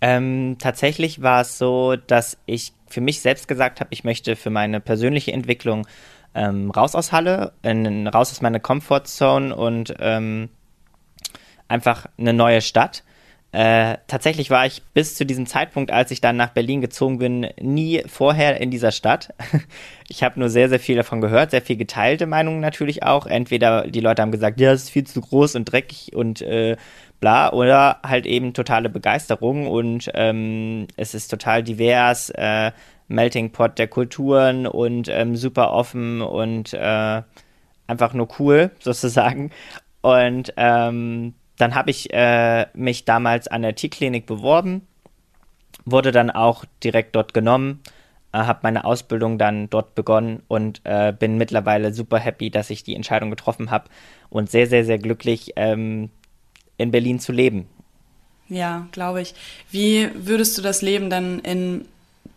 [0.00, 4.50] Ähm, tatsächlich war es so, dass ich für mich selbst gesagt habe, ich möchte für
[4.50, 5.86] meine persönliche Entwicklung
[6.34, 10.48] ähm, raus aus Halle, in, raus aus meiner Comfortzone und ähm,
[11.68, 13.02] einfach eine neue Stadt.
[13.52, 17.48] Äh, tatsächlich war ich bis zu diesem Zeitpunkt, als ich dann nach Berlin gezogen bin,
[17.60, 19.34] nie vorher in dieser Stadt.
[20.12, 23.26] Ich habe nur sehr, sehr viel davon gehört, sehr viel geteilte Meinungen natürlich auch.
[23.26, 26.76] Entweder die Leute haben gesagt, ja, es ist viel zu groß und dreckig und äh,
[27.20, 32.72] bla, oder halt eben totale Begeisterung und ähm, es ist total divers, äh,
[33.06, 37.22] Melting Pot der Kulturen und ähm, super offen und äh,
[37.86, 39.50] einfach nur cool sozusagen.
[40.00, 44.86] Und ähm, dann habe ich äh, mich damals an der Tierklinik beworben,
[45.84, 47.80] wurde dann auch direkt dort genommen,
[48.32, 52.84] äh, habe meine Ausbildung dann dort begonnen und äh, bin mittlerweile super happy, dass ich
[52.84, 53.90] die Entscheidung getroffen habe
[54.30, 56.10] und sehr, sehr, sehr glücklich, ähm,
[56.78, 57.66] in Berlin zu leben.
[58.48, 59.34] Ja, glaube ich.
[59.70, 61.84] Wie würdest du das Leben dann in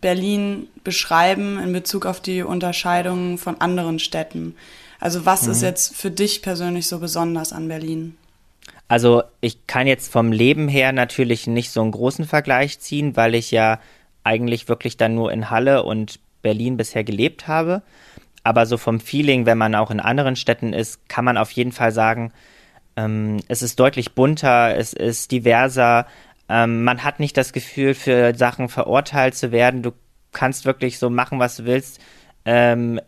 [0.00, 4.54] Berlin beschreiben in Bezug auf die Unterscheidung von anderen Städten?
[5.00, 5.52] Also was mhm.
[5.52, 8.16] ist jetzt für dich persönlich so besonders an Berlin?
[8.88, 13.34] Also ich kann jetzt vom Leben her natürlich nicht so einen großen Vergleich ziehen, weil
[13.34, 13.80] ich ja
[14.22, 17.82] eigentlich wirklich dann nur in Halle und Berlin bisher gelebt habe.
[18.42, 21.72] Aber so vom Feeling, wenn man auch in anderen Städten ist, kann man auf jeden
[21.72, 22.32] Fall sagen,
[22.96, 26.06] ähm, es ist deutlich bunter, es ist diverser.
[26.48, 29.82] Ähm, man hat nicht das Gefühl, für Sachen verurteilt zu werden.
[29.82, 29.92] Du
[30.32, 32.00] kannst wirklich so machen, was du willst.
[32.44, 33.00] Ähm,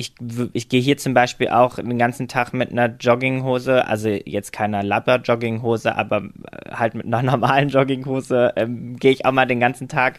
[0.00, 0.14] ich,
[0.54, 4.82] ich gehe hier zum Beispiel auch den ganzen Tag mit einer Jogginghose, also jetzt keiner
[4.82, 9.88] Lapper-Jogginghose, aber äh, halt mit einer normalen Jogginghose ähm, gehe ich auch mal den ganzen
[9.88, 10.18] Tag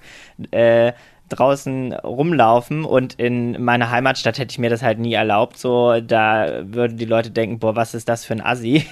[0.52, 0.94] äh,
[1.30, 5.58] draußen rumlaufen und in meiner Heimatstadt hätte ich mir das halt nie erlaubt.
[5.58, 8.86] So, da würden die Leute denken, boah, was ist das für ein Assi?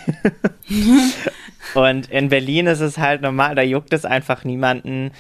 [1.76, 5.12] und in Berlin ist es halt normal, da juckt es einfach niemanden.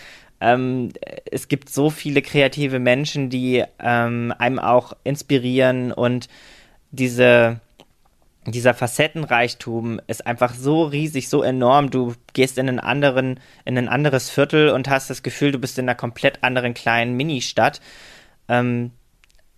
[0.41, 0.89] Ähm,
[1.29, 6.27] es gibt so viele kreative Menschen, die ähm, einem auch inspirieren und
[6.91, 7.59] diese
[8.45, 11.89] dieser Facettenreichtum ist einfach so riesig, so enorm.
[11.89, 15.77] Du gehst in einen anderen, in ein anderes Viertel und hast das Gefühl, du bist
[15.77, 17.81] in einer komplett anderen kleinen Ministadt.
[18.47, 18.91] Ähm,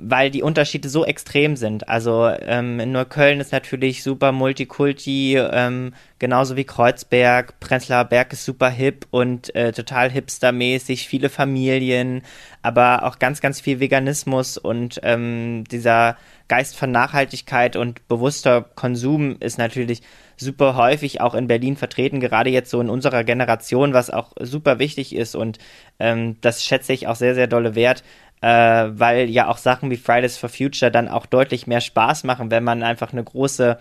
[0.02, 1.88] weil die Unterschiede so extrem sind.
[1.88, 7.60] Also ähm, in Neukölln ist natürlich super Multikulti, ähm, genauso wie Kreuzberg.
[7.60, 12.24] Prenzlauer Berg ist super hip und äh, total hipstermäßig, viele Familien,
[12.62, 19.38] aber auch ganz, ganz viel Veganismus und ähm, dieser Geist von Nachhaltigkeit und bewusster Konsum
[19.40, 20.02] ist natürlich
[20.36, 24.80] super häufig auch in Berlin vertreten, gerade jetzt so in unserer Generation, was auch super
[24.80, 25.60] wichtig ist und
[26.00, 28.04] ähm, das schätze ich auch sehr, sehr dolle wert,
[28.42, 32.52] äh, weil ja auch Sachen wie Fridays for Future dann auch deutlich mehr Spaß machen,
[32.52, 33.78] wenn man einfach eine große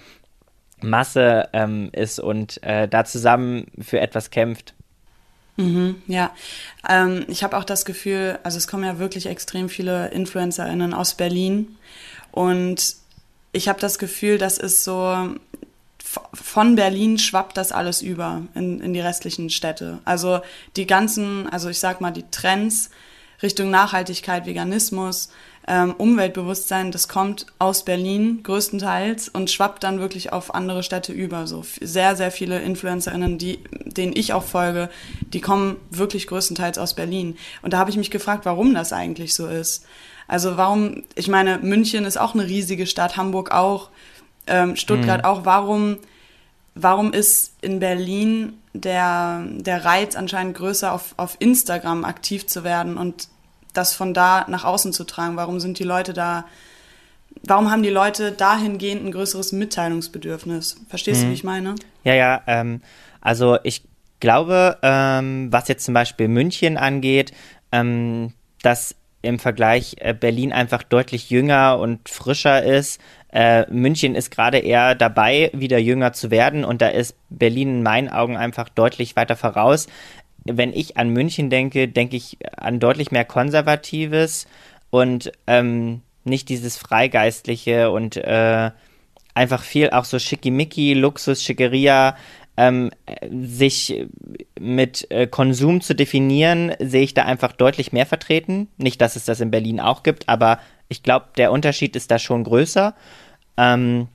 [0.83, 4.75] Masse ähm, ist und äh, da zusammen für etwas kämpft.
[5.57, 6.31] Mhm, ja,
[6.89, 11.15] ähm, ich habe auch das Gefühl, also es kommen ja wirklich extrem viele InfluencerInnen aus
[11.15, 11.77] Berlin
[12.33, 12.97] und
[13.53, 15.35] ich habe das Gefühl, das ist so,
[16.33, 19.99] von Berlin schwappt das alles über in, in die restlichen Städte.
[20.05, 20.41] Also
[20.77, 22.91] die ganzen, also ich sag mal, die Trends,
[23.43, 25.31] Richtung Nachhaltigkeit, Veganismus,
[25.69, 31.47] ähm, Umweltbewusstsein, das kommt aus Berlin größtenteils und schwappt dann wirklich auf andere Städte über.
[31.47, 34.91] So sehr, sehr viele InfluencerInnen, die, denen ich auch folge,
[35.33, 37.37] die kommen wirklich größtenteils aus Berlin.
[37.63, 39.85] Und da habe ich mich gefragt, warum das eigentlich so ist.
[40.27, 43.91] Also warum, ich meine, München ist auch eine riesige Stadt, Hamburg auch,
[44.47, 45.27] ähm, Stuttgart mhm.
[45.27, 45.45] auch.
[45.45, 45.99] Warum,
[46.75, 52.97] warum ist in Berlin der, der Reiz anscheinend größer, auf, auf Instagram aktiv zu werden
[52.97, 53.29] und
[53.75, 55.37] das von da nach außen zu tragen?
[55.37, 56.47] Warum sind die Leute da,
[57.43, 60.77] warum haben die Leute dahingehend ein größeres Mitteilungsbedürfnis?
[60.89, 61.25] Verstehst mhm.
[61.25, 61.75] du, wie ich meine?
[62.05, 62.83] Ja, ja, ähm,
[63.21, 63.83] also ich
[64.21, 67.33] glaube, ähm, was jetzt zum Beispiel München angeht,
[67.73, 73.01] ähm, dass im Vergleich äh, Berlin einfach deutlich jünger und frischer ist.
[73.33, 77.83] Äh, München ist gerade eher dabei, wieder jünger zu werden und da ist Berlin in
[77.83, 79.87] meinen Augen einfach deutlich weiter voraus.
[80.45, 84.47] Wenn ich an München denke, denke ich an deutlich mehr Konservatives
[84.91, 88.71] und ähm, nicht dieses Freigeistliche und äh,
[89.35, 92.17] einfach viel auch so Schickimicki, Luxus, Schickeria,
[92.57, 92.91] ähm,
[93.31, 94.07] sich
[94.59, 98.69] mit äh, Konsum zu definieren, sehe ich da einfach deutlich mehr vertreten.
[98.77, 100.59] Nicht, dass es das in Berlin auch gibt, aber
[100.91, 102.95] ich glaube, der Unterschied ist da schon größer.
[103.57, 104.09] Ähm,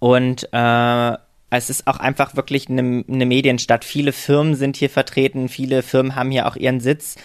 [0.00, 1.12] und äh,
[1.50, 3.84] es ist auch einfach wirklich eine, eine Medienstadt.
[3.84, 7.16] Viele Firmen sind hier vertreten, viele Firmen haben hier auch ihren Sitz.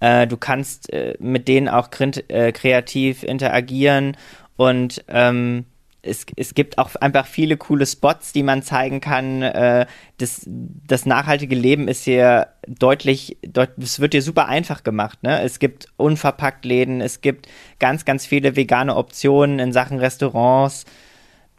[0.00, 1.88] Äh, du kannst äh, mit denen auch
[2.28, 4.16] äh, kreativ interagieren
[4.56, 5.64] und ähm,
[6.02, 9.42] es, es gibt auch einfach viele coole Spots, die man zeigen kann.
[9.42, 9.86] Äh,
[10.18, 15.22] das, das nachhaltige Leben ist hier deutlich, deut, es wird hier super einfach gemacht.
[15.22, 15.42] Ne?
[15.42, 20.84] Es gibt unverpackt Läden, es gibt ganz, ganz viele vegane Optionen in Sachen Restaurants,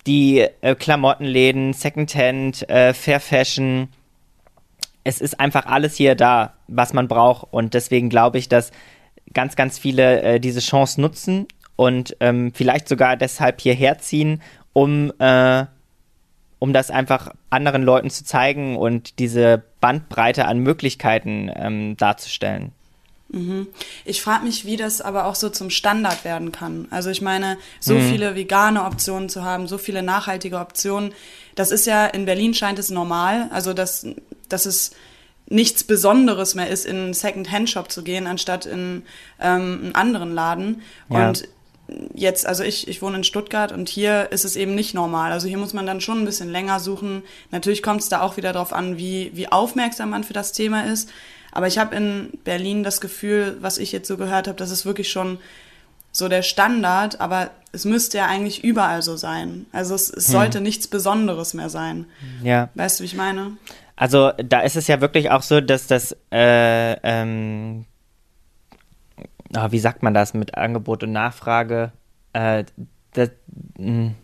[0.07, 3.89] die äh, Klamottenläden, Secondhand, äh, Fair Fashion.
[5.03, 7.47] Es ist einfach alles hier da, was man braucht.
[7.51, 8.71] Und deswegen glaube ich, dass
[9.33, 11.47] ganz, ganz viele diese Chance nutzen
[11.79, 14.41] und ähm, vielleicht sogar deshalb hierher ziehen,
[14.73, 15.65] um, äh,
[16.59, 22.73] um das einfach anderen Leuten zu zeigen und diese Bandbreite an Möglichkeiten ähm, darzustellen.
[23.29, 23.67] Mhm.
[24.03, 26.89] Ich frage mich, wie das aber auch so zum Standard werden kann.
[26.91, 28.09] Also ich meine, so mhm.
[28.09, 31.13] viele vegane Optionen zu haben, so viele nachhaltige Optionen,
[31.55, 33.47] das ist ja in Berlin scheint es normal.
[33.53, 34.05] Also dass,
[34.49, 34.91] dass es
[35.47, 39.03] nichts Besonderes mehr ist, in einen Second-Hand-Shop zu gehen, anstatt in
[39.39, 40.81] ähm, einen anderen Laden.
[41.09, 41.29] Ja.
[41.29, 41.47] Und
[42.13, 45.31] jetzt, also ich, ich wohne in Stuttgart und hier ist es eben nicht normal.
[45.31, 47.23] Also hier muss man dann schon ein bisschen länger suchen.
[47.51, 50.85] Natürlich kommt es da auch wieder darauf an, wie, wie aufmerksam man für das Thema
[50.85, 51.09] ist.
[51.51, 54.85] Aber ich habe in Berlin das Gefühl, was ich jetzt so gehört habe, das ist
[54.85, 55.39] wirklich schon
[56.11, 59.65] so der Standard, aber es müsste ja eigentlich überall so sein.
[59.71, 60.31] Also es, es hm.
[60.31, 60.63] sollte hm.
[60.63, 62.05] nichts Besonderes mehr sein.
[62.43, 62.69] Ja.
[62.75, 63.57] Weißt du, wie ich meine?
[63.95, 67.85] Also da ist es ja wirklich auch so, dass das äh, ähm,
[69.55, 71.91] oh, wie sagt man das mit Angebot und Nachfrage?
[72.33, 72.65] Äh,
[73.13, 73.31] das,
[73.77, 74.15] hm.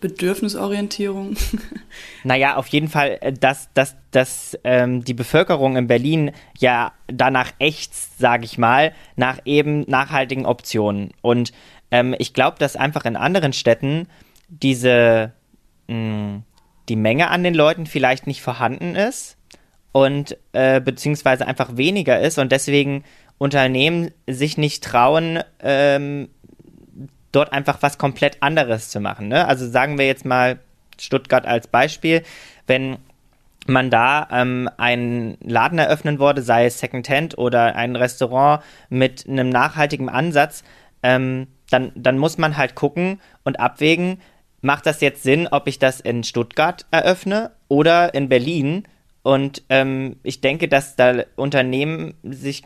[0.00, 1.36] Bedürfnisorientierung.
[2.24, 7.52] naja, auf jeden Fall, äh, dass, dass, dass ähm, die Bevölkerung in Berlin ja danach
[7.58, 11.10] echt, sage ich mal, nach eben nachhaltigen Optionen.
[11.20, 11.52] Und
[11.90, 14.06] ähm, ich glaube, dass einfach in anderen Städten
[14.48, 15.32] diese
[15.88, 16.42] mh, hm,
[16.88, 19.36] die Menge an den Leuten vielleicht nicht vorhanden ist
[19.92, 23.04] und äh, beziehungsweise einfach weniger ist und deswegen
[23.38, 26.28] Unternehmen sich nicht trauen, ähm,
[27.32, 29.28] dort einfach was komplett anderes zu machen.
[29.28, 29.46] Ne?
[29.46, 30.58] Also sagen wir jetzt mal
[30.98, 32.22] Stuttgart als Beispiel,
[32.66, 32.98] wenn
[33.66, 39.50] man da ähm, einen Laden eröffnen würde, sei es Secondhand oder ein Restaurant mit einem
[39.50, 40.64] nachhaltigen Ansatz,
[41.02, 44.20] ähm, dann, dann muss man halt gucken und abwägen,
[44.62, 48.84] macht das jetzt Sinn, ob ich das in Stuttgart eröffne oder in Berlin?
[49.28, 52.64] Und ähm, ich denke, dass da Unternehmen sich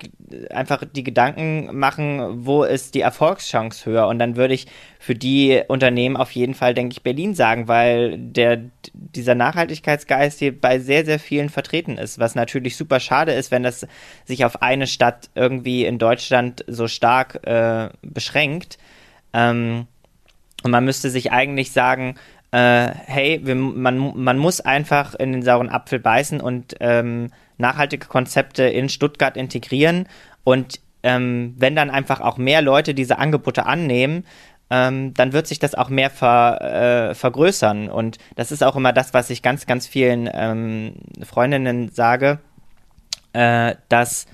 [0.50, 4.06] einfach die Gedanken machen, wo ist die Erfolgschance höher.
[4.06, 4.68] Und dann würde ich
[5.00, 8.60] für die Unternehmen auf jeden Fall, denke ich, Berlin sagen, weil der,
[8.94, 12.20] dieser Nachhaltigkeitsgeist hier bei sehr, sehr vielen vertreten ist.
[12.20, 13.84] Was natürlich super schade ist, wenn das
[14.24, 18.78] sich auf eine Stadt irgendwie in Deutschland so stark äh, beschränkt.
[19.32, 19.88] Ähm,
[20.62, 22.14] und man müsste sich eigentlich sagen,
[22.52, 28.06] äh, hey, wir, man, man muss einfach in den sauren Apfel beißen und ähm, nachhaltige
[28.06, 30.06] Konzepte in Stuttgart integrieren.
[30.44, 34.24] Und ähm, wenn dann einfach auch mehr Leute diese Angebote annehmen,
[34.70, 37.88] ähm, dann wird sich das auch mehr ver, äh, vergrößern.
[37.88, 42.38] Und das ist auch immer das, was ich ganz, ganz vielen ähm, Freundinnen sage,
[43.32, 44.26] äh, dass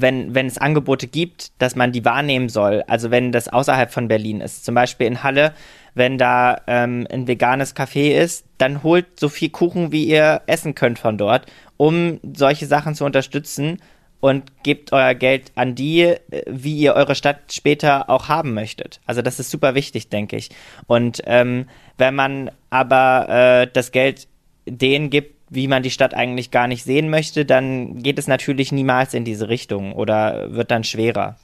[0.00, 2.82] wenn, wenn es Angebote gibt, dass man die wahrnehmen soll.
[2.88, 4.64] Also wenn das außerhalb von Berlin ist.
[4.64, 5.54] Zum Beispiel in Halle,
[5.94, 10.74] wenn da ähm, ein veganes Café ist, dann holt so viel Kuchen, wie ihr essen
[10.74, 13.78] könnt von dort, um solche Sachen zu unterstützen
[14.18, 16.18] und gebt euer Geld an die, äh,
[16.48, 19.00] wie ihr eure Stadt später auch haben möchtet.
[19.06, 20.50] Also das ist super wichtig, denke ich.
[20.86, 21.66] Und ähm,
[21.98, 24.26] wenn man aber äh, das Geld
[24.66, 28.72] denen gibt, wie man die Stadt eigentlich gar nicht sehen möchte, dann geht es natürlich
[28.72, 31.36] niemals in diese Richtung oder wird dann schwerer.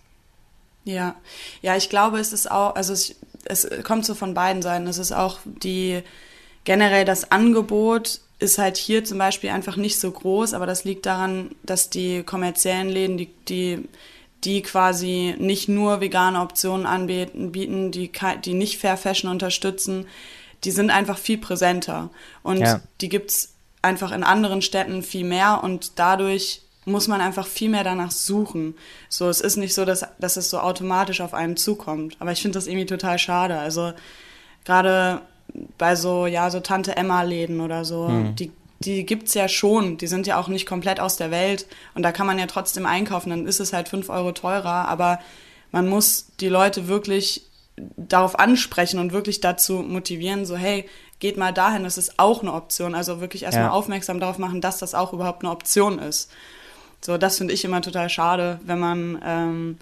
[0.85, 1.15] Ja,
[1.63, 4.87] ja, ich glaube, es ist auch, also es, es kommt so von beiden Seiten.
[4.87, 6.03] Es ist auch die
[6.65, 11.07] generell das Angebot ist halt hier zum Beispiel einfach nicht so groß, aber das liegt
[11.07, 13.89] daran, dass die kommerziellen Läden, die, die,
[14.45, 18.11] die quasi nicht nur vegane Optionen anbieten, bieten, die,
[18.45, 20.07] die nicht Fair Fashion unterstützen,
[20.65, 22.11] die sind einfach viel präsenter.
[22.43, 22.81] Und ja.
[23.01, 27.85] die gibt's einfach in anderen Städten viel mehr und dadurch muss man einfach viel mehr
[27.85, 28.75] danach suchen.
[29.09, 32.17] So, es ist nicht so, dass, dass es so automatisch auf einen zukommt.
[32.19, 33.59] Aber ich finde das irgendwie total schade.
[33.59, 33.93] Also
[34.65, 35.21] gerade
[35.79, 38.35] bei so, ja, so Tante Emma-Läden oder so, hm.
[38.35, 38.51] die,
[38.81, 39.99] die gibt's ja schon.
[39.99, 41.67] Die sind ja auch nicht komplett aus der Welt.
[41.95, 43.31] Und da kann man ja trotzdem einkaufen.
[43.31, 44.89] Dann ist es halt fünf Euro teurer.
[44.89, 45.21] Aber
[45.73, 47.43] man muss die Leute wirklich
[47.97, 50.87] darauf ansprechen und wirklich dazu motivieren, so, hey,
[51.21, 52.95] geht mal dahin, das ist auch eine Option.
[52.95, 53.71] Also wirklich erstmal ja.
[53.71, 56.31] aufmerksam darauf machen, dass das auch überhaupt eine Option ist.
[57.01, 59.79] So, das finde ich immer total schade, wenn man, ähm,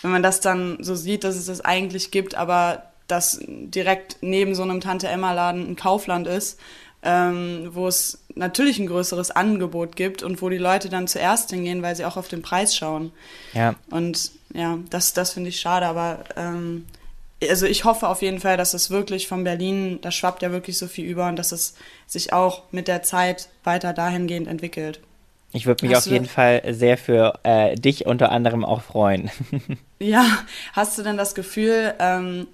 [0.00, 4.54] wenn man das dann so sieht, dass es das eigentlich gibt, aber dass direkt neben
[4.54, 6.58] so einem Tante-Emma-Laden ein Kaufland ist,
[7.02, 11.82] ähm, wo es natürlich ein größeres Angebot gibt und wo die Leute dann zuerst hingehen,
[11.82, 13.12] weil sie auch auf den Preis schauen.
[13.52, 13.74] Ja.
[13.90, 16.86] Und ja, das, das finde ich schade, aber ähm,
[17.48, 20.78] also ich hoffe auf jeden Fall, dass es wirklich von Berlin, da schwappt ja wirklich
[20.78, 21.74] so viel über und dass es
[22.06, 25.00] sich auch mit der Zeit weiter dahingehend entwickelt.
[25.52, 29.30] Ich würde mich hast auf jeden Fall sehr für äh, dich unter anderem auch freuen.
[29.98, 30.24] ja,
[30.72, 32.46] hast du denn das Gefühl, ähm,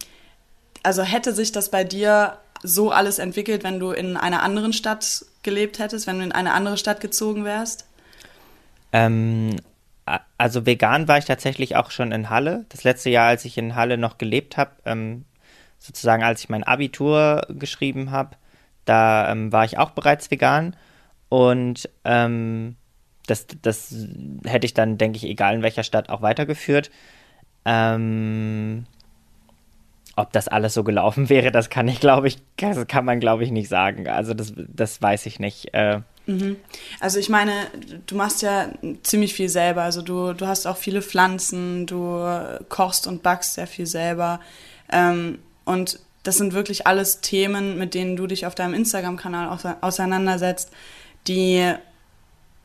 [0.82, 5.24] also hätte sich das bei dir so alles entwickelt, wenn du in einer anderen Stadt
[5.42, 7.86] gelebt hättest, wenn du in eine andere Stadt gezogen wärst?
[8.92, 9.56] Ähm,
[10.36, 12.66] also vegan war ich tatsächlich auch schon in Halle.
[12.68, 15.24] Das letzte Jahr, als ich in Halle noch gelebt habe, ähm,
[15.78, 18.36] sozusagen als ich mein Abitur geschrieben habe,
[18.84, 20.76] da ähm, war ich auch bereits vegan.
[21.28, 22.76] Und ähm,
[23.26, 23.94] das, das
[24.44, 26.90] hätte ich dann, denke ich, egal in welcher Stadt auch weitergeführt.
[27.64, 28.86] Ähm,
[30.16, 33.44] ob das alles so gelaufen wäre, das kann ich, glaube ich, das kann man, glaube
[33.44, 34.08] ich, nicht sagen.
[34.08, 35.74] Also das, das weiß ich nicht.
[35.74, 36.56] Äh, Mhm.
[37.00, 37.52] Also ich meine,
[38.06, 38.68] du machst ja
[39.02, 39.82] ziemlich viel selber.
[39.82, 42.22] Also du, du hast auch viele Pflanzen, du
[42.68, 44.38] kochst und backst sehr viel selber.
[44.92, 50.70] Ähm, und das sind wirklich alles Themen, mit denen du dich auf deinem Instagram-Kanal auseinandersetzt,
[51.26, 51.74] die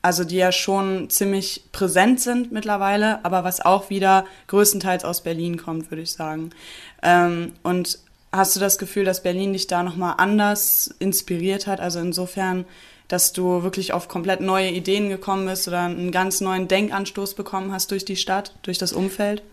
[0.02, 5.56] also die ja schon ziemlich präsent sind mittlerweile, aber was auch wieder größtenteils aus Berlin
[5.56, 6.50] kommt, würde ich sagen.
[7.02, 8.00] Ähm, und
[8.30, 11.80] hast du das Gefühl, dass Berlin dich da nochmal anders inspiriert hat?
[11.80, 12.66] Also insofern
[13.08, 17.72] dass du wirklich auf komplett neue Ideen gekommen bist oder einen ganz neuen Denkanstoß bekommen
[17.72, 19.44] hast durch die Stadt, durch das Umfeld?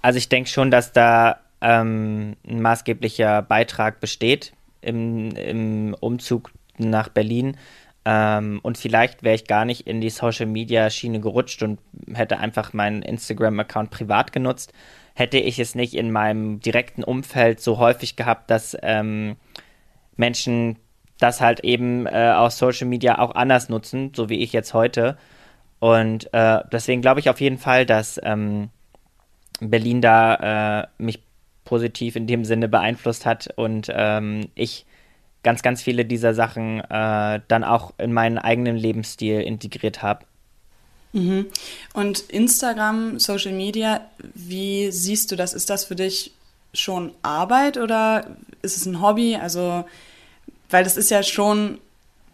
[0.00, 7.08] Also ich denke schon, dass da ähm, ein maßgeblicher Beitrag besteht im, im Umzug nach
[7.08, 7.56] Berlin.
[8.04, 11.78] Ähm, und vielleicht wäre ich gar nicht in die Social Media Schiene gerutscht und
[12.12, 14.72] hätte einfach meinen Instagram-Account privat genutzt,
[15.14, 19.36] hätte ich es nicht in meinem direkten Umfeld so häufig gehabt, dass ähm,
[20.16, 20.78] Menschen
[21.22, 25.16] das halt eben äh, auf Social Media auch anders nutzen, so wie ich jetzt heute.
[25.78, 28.70] Und äh, deswegen glaube ich auf jeden Fall, dass ähm,
[29.60, 31.22] Berlin da äh, mich
[31.64, 34.84] positiv in dem Sinne beeinflusst hat und ähm, ich
[35.42, 40.24] ganz, ganz viele dieser Sachen äh, dann auch in meinen eigenen Lebensstil integriert habe.
[41.12, 41.46] Mhm.
[41.94, 44.00] Und Instagram, Social Media,
[44.34, 45.52] wie siehst du das?
[45.52, 46.32] Ist das für dich
[46.74, 49.36] schon Arbeit oder ist es ein Hobby?
[49.36, 49.84] Also,
[50.72, 51.78] weil das ist ja schon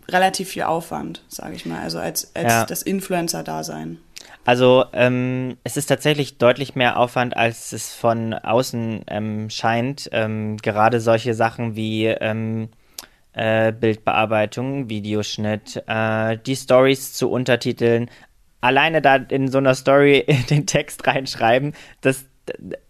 [0.09, 2.64] relativ viel Aufwand, sage ich mal, also als, als ja.
[2.64, 3.99] das Influencer-Dasein.
[4.45, 10.09] Also ähm, es ist tatsächlich deutlich mehr Aufwand, als es von außen ähm, scheint.
[10.12, 12.70] Ähm, gerade solche Sachen wie ähm,
[13.34, 18.11] äh, Bildbearbeitung, Videoschnitt, äh, die Stories zu untertiteln,
[18.61, 22.24] alleine da in so einer Story den Text reinschreiben, das,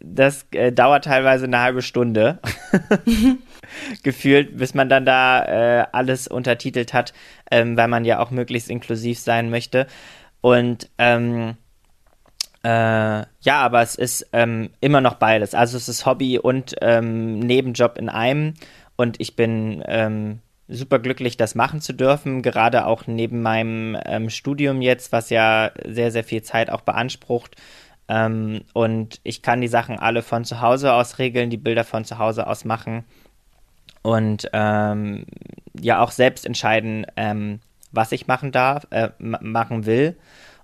[0.00, 2.38] das äh, dauert teilweise eine halbe Stunde.
[4.02, 7.12] Gefühlt, bis man dann da äh, alles untertitelt hat,
[7.50, 9.86] ähm, weil man ja auch möglichst inklusiv sein möchte.
[10.40, 11.56] Und ähm,
[12.62, 15.54] äh, ja, aber es ist ähm, immer noch beides.
[15.54, 18.54] Also es ist Hobby und ähm, Nebenjob in einem.
[18.96, 24.28] Und ich bin ähm, super glücklich, das machen zu dürfen, gerade auch neben meinem ähm,
[24.28, 27.56] Studium jetzt, was ja sehr, sehr viel Zeit auch beansprucht.
[28.08, 32.04] Ähm, und ich kann die Sachen alle von zu Hause aus regeln, die Bilder von
[32.04, 33.04] zu Hause aus machen
[34.02, 35.26] und ähm,
[35.78, 37.60] ja auch selbst entscheiden, ähm,
[37.92, 40.16] was ich machen darf, äh, machen will.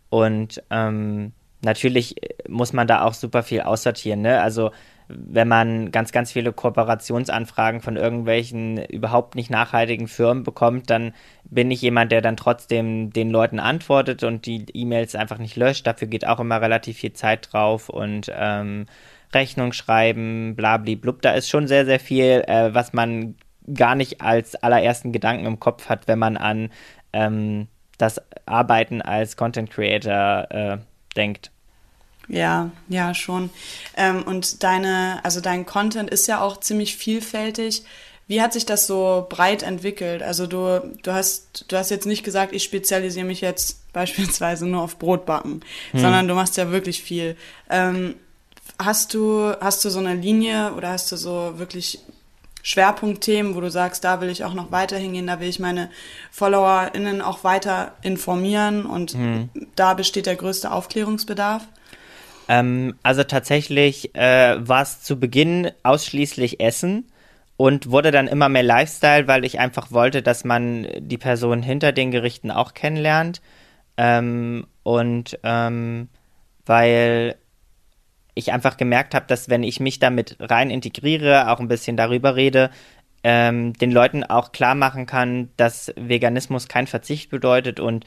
[0.09, 1.32] Und ähm,
[1.62, 2.16] natürlich
[2.49, 4.22] muss man da auch super viel aussortieren.
[4.22, 4.40] Ne?
[4.40, 4.70] Also
[5.09, 11.12] wenn man ganz, ganz viele Kooperationsanfragen von irgendwelchen überhaupt nicht nachhaltigen Firmen bekommt, dann
[11.44, 15.86] bin ich jemand, der dann trotzdem den Leuten antwortet und die E-Mails einfach nicht löscht.
[15.86, 18.86] Dafür geht auch immer relativ viel Zeit drauf und ähm,
[19.34, 21.20] Rechnung schreiben, blabli-blub.
[21.20, 23.34] Da ist schon sehr, sehr viel, äh, was man
[23.72, 26.70] gar nicht als allerersten Gedanken im Kopf hat, wenn man an
[27.12, 30.78] ähm, das Arbeiten als Content Creator äh,
[31.16, 31.50] denkt.
[32.28, 33.50] Ja, ja, schon.
[33.96, 37.84] Ähm, und deine, also dein Content ist ja auch ziemlich vielfältig.
[38.26, 40.22] Wie hat sich das so breit entwickelt?
[40.22, 44.82] Also du, du hast, du hast jetzt nicht gesagt, ich spezialisiere mich jetzt beispielsweise nur
[44.82, 45.60] auf Brotbacken,
[45.90, 46.00] hm.
[46.00, 47.36] sondern du machst ja wirklich viel.
[47.68, 48.14] Ähm,
[48.78, 52.00] hast du, hast du so eine Linie oder hast du so wirklich
[52.62, 55.90] Schwerpunktthemen, wo du sagst, da will ich auch noch weiter hingehen, da will ich meine
[56.30, 59.50] FollowerInnen auch weiter informieren und hm.
[59.76, 61.62] da besteht der größte Aufklärungsbedarf?
[62.49, 67.11] Ähm, also tatsächlich äh, war es zu Beginn ausschließlich Essen
[67.57, 71.92] und wurde dann immer mehr Lifestyle, weil ich einfach wollte, dass man die Person hinter
[71.92, 73.40] den Gerichten auch kennenlernt.
[73.97, 76.09] Ähm, und ähm,
[76.66, 77.36] weil
[78.34, 82.34] ich einfach gemerkt habe, dass wenn ich mich damit rein integriere, auch ein bisschen darüber
[82.34, 82.70] rede,
[83.22, 88.05] ähm, den Leuten auch klar machen kann, dass Veganismus kein Verzicht bedeutet und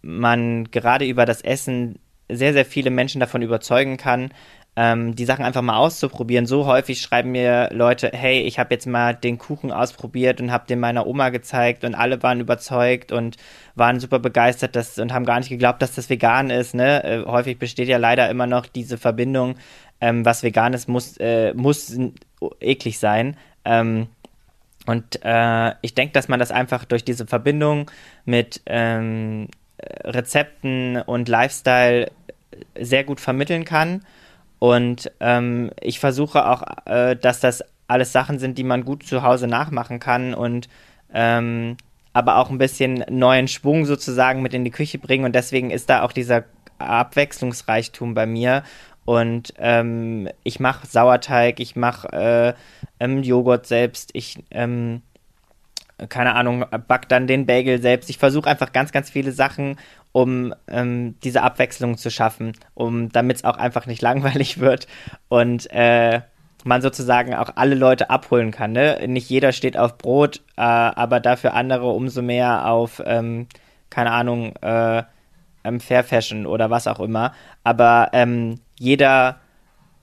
[0.00, 1.98] man gerade über das Essen
[2.28, 4.30] sehr, sehr viele Menschen davon überzeugen kann,
[4.78, 6.46] ähm, die Sachen einfach mal auszuprobieren.
[6.46, 10.68] So häufig schreiben mir Leute, hey, ich habe jetzt mal den Kuchen ausprobiert und habe
[10.68, 13.38] den meiner Oma gezeigt und alle waren überzeugt und
[13.74, 16.74] waren super begeistert dass, und haben gar nicht geglaubt, dass das vegan ist.
[16.74, 17.02] Ne?
[17.02, 19.56] Äh, häufig besteht ja leider immer noch diese Verbindung,
[20.00, 21.98] ähm, was vegan ist, muss, äh, muss
[22.60, 23.36] eklig sein.
[23.64, 24.06] Ähm,
[24.86, 27.90] und äh, ich denke, dass man das einfach durch diese Verbindung
[28.24, 29.48] mit ähm,
[30.04, 32.10] Rezepten und Lifestyle
[32.78, 34.04] sehr gut vermitteln kann.
[34.58, 39.22] Und ähm, ich versuche auch, äh, dass das alles Sachen sind, die man gut zu
[39.22, 40.68] Hause nachmachen kann und
[41.12, 41.76] ähm,
[42.12, 45.24] aber auch ein bisschen neuen Schwung sozusagen mit in die Küche bringen.
[45.24, 46.44] Und deswegen ist da auch dieser
[46.78, 48.64] Abwechslungsreichtum bei mir.
[49.04, 52.54] Und ähm, ich mache Sauerteig, ich mache äh,
[53.00, 55.02] ähm, Joghurt selbst, ich ähm,
[56.08, 58.08] keine Ahnung, back dann den Bagel selbst.
[58.08, 59.76] Ich versuche einfach ganz, ganz viele Sachen,
[60.12, 64.86] um ähm, diese Abwechslung zu schaffen, um damit es auch einfach nicht langweilig wird
[65.28, 66.20] und äh,
[66.64, 68.72] man sozusagen auch alle Leute abholen kann.
[68.72, 68.98] Ne?
[69.06, 73.46] Nicht jeder steht auf Brot, äh, aber dafür andere umso mehr auf, ähm,
[73.90, 75.02] keine Ahnung, äh,
[75.64, 77.32] ähm, Fair Fashion oder was auch immer.
[77.64, 79.40] Aber ähm, jeder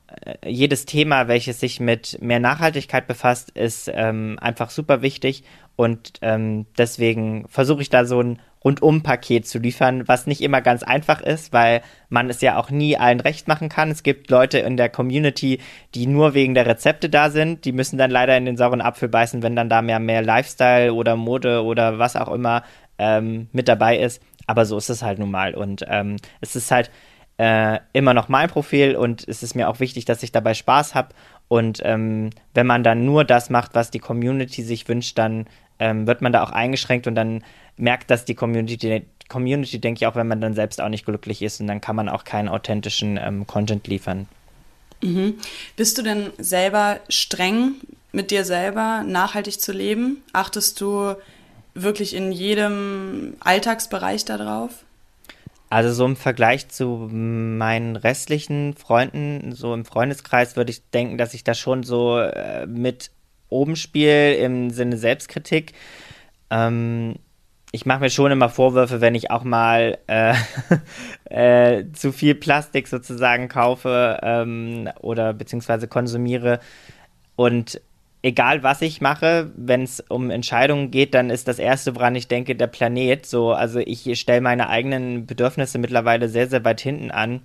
[0.07, 5.43] äh, jedes Thema, welches sich mit mehr Nachhaltigkeit befasst, ist ähm, einfach super wichtig
[5.75, 10.81] und ähm, deswegen versuche ich da so ein Rundum-Paket zu liefern, was nicht immer ganz
[10.81, 13.91] einfach ist, weil man es ja auch nie allen recht machen kann.
[13.91, 15.59] Es gibt Leute in der Community,
[15.93, 17.65] die nur wegen der Rezepte da sind.
[17.65, 20.93] Die müssen dann leider in den sauren Apfel beißen, wenn dann da mehr, mehr Lifestyle
[20.93, 22.63] oder Mode oder was auch immer
[22.97, 24.19] ähm, mit dabei ist.
[24.47, 25.53] Aber so ist es halt nun mal.
[25.53, 26.89] Und ähm, es ist halt
[27.37, 30.95] äh, immer noch mein Profil und es ist mir auch wichtig, dass ich dabei Spaß
[30.95, 31.09] habe.
[31.47, 35.45] Und ähm, wenn man dann nur das macht, was die Community sich wünscht, dann
[35.79, 37.43] ähm, wird man da auch eingeschränkt und dann
[37.77, 41.41] merkt das die Community, Community, denke ich, auch wenn man dann selbst auch nicht glücklich
[41.41, 44.27] ist und dann kann man auch keinen authentischen ähm, Content liefern.
[45.01, 45.35] Mhm.
[45.75, 47.73] Bist du denn selber streng
[48.11, 50.23] mit dir selber, nachhaltig zu leben?
[50.31, 51.15] Achtest du
[51.73, 54.85] wirklich in jedem Alltagsbereich darauf?
[55.69, 61.33] Also so im Vergleich zu meinen restlichen Freunden, so im Freundeskreis würde ich denken, dass
[61.33, 63.11] ich da schon so äh, mit
[63.49, 65.73] oben spiele im Sinne Selbstkritik.
[66.49, 67.15] Ähm,
[67.71, 70.33] ich mache mir schon immer Vorwürfe, wenn ich auch mal äh,
[71.25, 76.59] äh, zu viel Plastik sozusagen kaufe ähm, oder beziehungsweise konsumiere.
[77.35, 77.81] Und
[78.21, 82.27] egal was ich mache, wenn es um Entscheidungen geht, dann ist das Erste, woran ich
[82.27, 83.25] denke, der Planet.
[83.25, 87.41] So, also ich stelle meine eigenen Bedürfnisse mittlerweile sehr, sehr weit hinten an.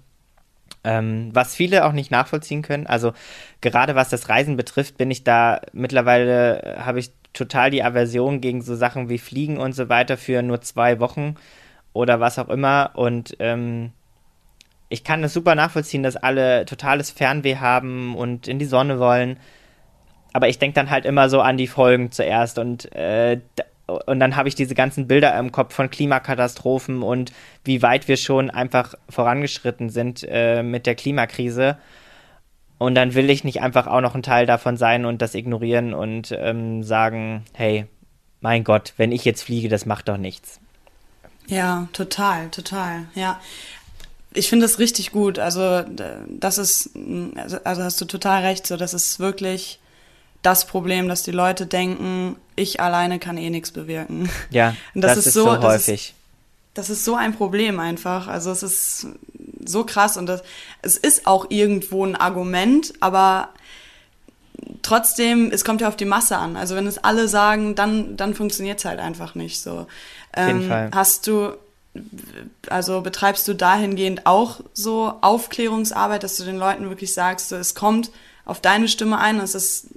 [0.83, 2.87] Ähm, was viele auch nicht nachvollziehen können.
[2.87, 3.12] Also
[3.61, 8.62] gerade was das Reisen betrifft, bin ich da mittlerweile, habe ich total die Aversion gegen
[8.62, 11.37] so Sachen wie Fliegen und so weiter für nur zwei Wochen
[11.93, 12.93] oder was auch immer.
[12.95, 13.93] Und ähm,
[14.89, 19.39] ich kann das super nachvollziehen, dass alle totales Fernweh haben und in die Sonne wollen.
[20.33, 23.41] Aber ich denke dann halt immer so an die Folgen zuerst und, äh,
[24.07, 27.32] und dann habe ich diese ganzen Bilder im Kopf von Klimakatastrophen und
[27.64, 31.76] wie weit wir schon einfach vorangeschritten sind äh, mit der Klimakrise.
[32.78, 35.93] Und dann will ich nicht einfach auch noch ein Teil davon sein und das ignorieren
[35.93, 37.86] und ähm, sagen, hey,
[38.41, 40.61] mein Gott, wenn ich jetzt fliege, das macht doch nichts.
[41.47, 43.38] Ja, total, total, ja.
[44.32, 45.38] Ich finde das richtig gut.
[45.38, 45.82] Also,
[46.28, 46.91] das ist,
[47.34, 49.80] also, also hast du total recht, so, das ist wirklich
[50.43, 54.30] das Problem, dass die Leute denken, ich alleine kann eh nichts bewirken.
[54.51, 56.11] Ja, und das, das ist, ist so, so häufig.
[56.11, 56.14] Ist,
[56.74, 58.28] das ist so ein Problem einfach.
[58.28, 59.07] Also es ist
[59.64, 60.43] so krass und das,
[60.82, 63.51] es ist auch irgendwo ein Argument, aber
[64.82, 66.57] trotzdem, es kommt ja auf die Masse an.
[66.57, 69.86] Also wenn es alle sagen, dann, dann funktioniert es halt einfach nicht so.
[70.32, 70.91] Auf jeden ähm, Fall.
[70.95, 71.53] Hast du,
[72.68, 77.74] also betreibst du dahingehend auch so Aufklärungsarbeit, dass du den Leuten wirklich sagst, so, es
[77.74, 78.11] kommt
[78.45, 79.88] auf deine Stimme ein, es ist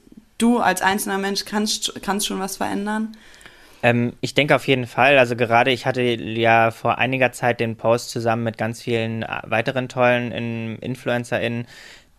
[0.43, 3.15] du als einzelner Mensch kannst, kannst schon was verändern?
[3.81, 5.17] Ähm, ich denke auf jeden Fall.
[5.17, 9.41] Also gerade ich hatte ja vor einiger Zeit den Post zusammen mit ganz vielen äh,
[9.43, 11.67] weiteren tollen InfluencerInnen,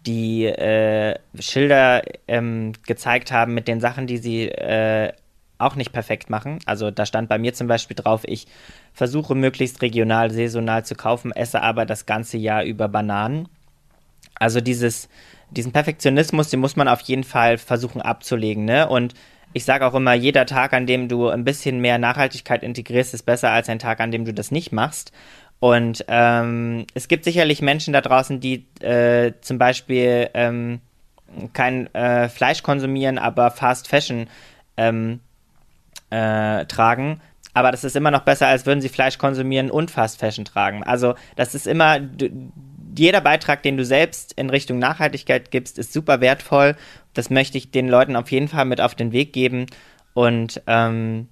[0.06, 5.12] die äh, Schilder ähm, gezeigt haben mit den Sachen, die sie äh,
[5.58, 6.58] auch nicht perfekt machen.
[6.66, 8.46] Also da stand bei mir zum Beispiel drauf, ich
[8.92, 13.48] versuche möglichst regional, saisonal zu kaufen, esse aber das ganze Jahr über Bananen.
[14.34, 15.08] Also dieses,
[15.50, 18.64] diesen Perfektionismus, den muss man auf jeden Fall versuchen abzulegen.
[18.64, 18.88] Ne?
[18.88, 19.14] Und
[19.52, 23.22] ich sage auch immer, jeder Tag, an dem du ein bisschen mehr Nachhaltigkeit integrierst, ist
[23.22, 25.12] besser als ein Tag, an dem du das nicht machst.
[25.60, 30.80] Und ähm, es gibt sicherlich Menschen da draußen, die äh, zum Beispiel ähm,
[31.52, 34.26] kein äh, Fleisch konsumieren, aber Fast Fashion
[34.76, 35.20] ähm,
[36.10, 37.20] äh, tragen.
[37.54, 40.82] Aber das ist immer noch besser, als würden sie Fleisch konsumieren und Fast Fashion tragen.
[40.82, 42.00] Also das ist immer,
[42.96, 46.76] jeder Beitrag, den du selbst in Richtung Nachhaltigkeit gibst, ist super wertvoll.
[47.12, 49.66] Das möchte ich den Leuten auf jeden Fall mit auf den Weg geben.
[50.14, 51.28] Und ähm,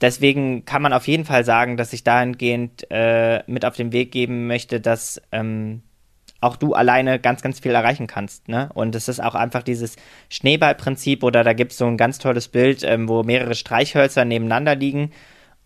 [0.00, 4.12] deswegen kann man auf jeden Fall sagen, dass ich dahingehend äh, mit auf den Weg
[4.12, 5.82] geben möchte, dass ähm,
[6.40, 8.48] auch du alleine ganz, ganz viel erreichen kannst.
[8.48, 8.68] Ne?
[8.74, 9.96] Und es ist auch einfach dieses
[10.28, 14.76] Schneeballprinzip oder da gibt es so ein ganz tolles Bild, ähm, wo mehrere Streichhölzer nebeneinander
[14.76, 15.10] liegen.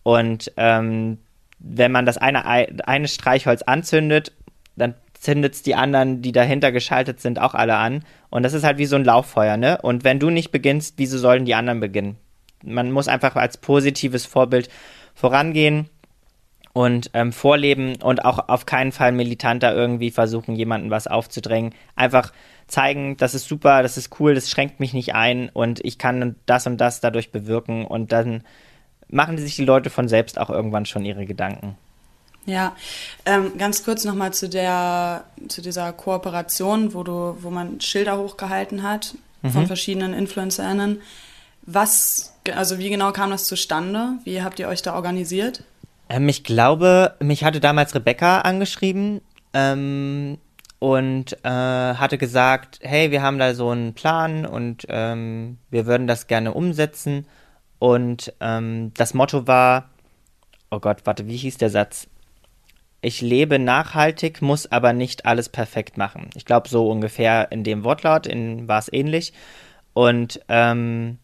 [0.03, 1.19] Und ähm,
[1.59, 4.31] wenn man das eine, eine Streichholz anzündet,
[4.75, 8.03] dann zündet es die anderen, die dahinter geschaltet sind, auch alle an.
[8.29, 9.79] Und das ist halt wie so ein Lauffeuer, ne?
[9.81, 12.17] Und wenn du nicht beginnst, wieso sollen die anderen beginnen?
[12.63, 14.69] Man muss einfach als positives Vorbild
[15.13, 15.89] vorangehen
[16.73, 21.73] und ähm, vorleben und auch auf keinen Fall militanter irgendwie versuchen, jemanden was aufzudrängen.
[21.95, 22.31] Einfach
[22.67, 26.35] zeigen, das ist super, das ist cool, das schränkt mich nicht ein und ich kann
[26.45, 28.43] das und das dadurch bewirken und dann
[29.09, 31.75] machen sich die Leute von selbst auch irgendwann schon ihre Gedanken.
[32.49, 32.75] Ja,
[33.27, 38.81] ähm, ganz kurz nochmal zu der, zu dieser Kooperation, wo du, wo man Schilder hochgehalten
[38.81, 39.51] hat mhm.
[39.51, 40.99] von verschiedenen InfluencerInnen.
[41.61, 44.13] Was, also wie genau kam das zustande?
[44.23, 45.63] Wie habt ihr euch da organisiert?
[46.09, 49.21] Ähm, ich glaube, mich hatte damals Rebecca angeschrieben
[49.53, 50.39] ähm,
[50.79, 56.07] und äh, hatte gesagt, hey, wir haben da so einen Plan und ähm, wir würden
[56.07, 57.27] das gerne umsetzen.
[57.77, 59.89] Und ähm, das Motto war,
[60.71, 62.07] oh Gott, warte, wie hieß der Satz?
[63.01, 66.29] Ich lebe nachhaltig, muss aber nicht alles perfekt machen.
[66.35, 69.33] Ich glaube, so ungefähr in dem Wortlaut war es ähnlich.
[69.93, 71.17] Und ähm,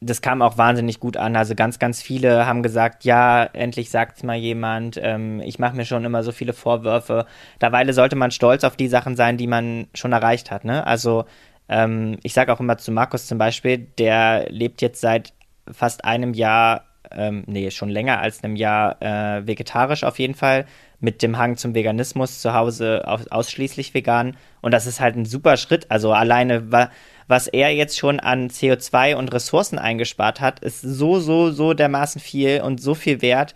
[0.00, 1.36] das kam auch wahnsinnig gut an.
[1.36, 5.76] Also ganz, ganz viele haben gesagt, ja, endlich sagt es mal jemand, ähm, ich mache
[5.76, 7.26] mir schon immer so viele Vorwürfe.
[7.58, 10.64] Daweile sollte man stolz auf die Sachen sein, die man schon erreicht hat.
[10.64, 10.86] Ne?
[10.86, 11.24] Also
[11.68, 15.32] ähm, ich sage auch immer zu Markus zum Beispiel, der lebt jetzt seit
[15.70, 20.66] fast einem Jahr ähm, nee, schon länger als einem Jahr äh, vegetarisch auf jeden Fall,
[21.00, 24.36] mit dem Hang zum Veganismus zu Hause aus, ausschließlich vegan.
[24.60, 25.90] Und das ist halt ein super Schritt.
[25.90, 26.90] Also alleine, wa
[27.28, 32.22] was er jetzt schon an CO2 und Ressourcen eingespart hat, ist so, so, so dermaßen
[32.22, 33.54] viel und so viel wert.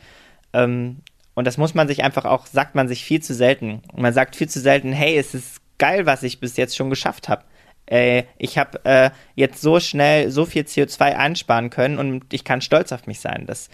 [0.53, 0.99] Ähm,
[1.35, 3.81] und das muss man sich einfach auch, sagt man sich viel zu selten.
[3.95, 7.31] Man sagt viel zu selten, hey, es ist geil, was ich bis jetzt schon geschafft
[7.31, 7.45] habe.
[7.87, 12.61] Äh, ich habe äh, jetzt so schnell so viel CO2 einsparen können und ich kann
[12.61, 13.45] stolz auf mich sein.
[13.47, 13.69] Das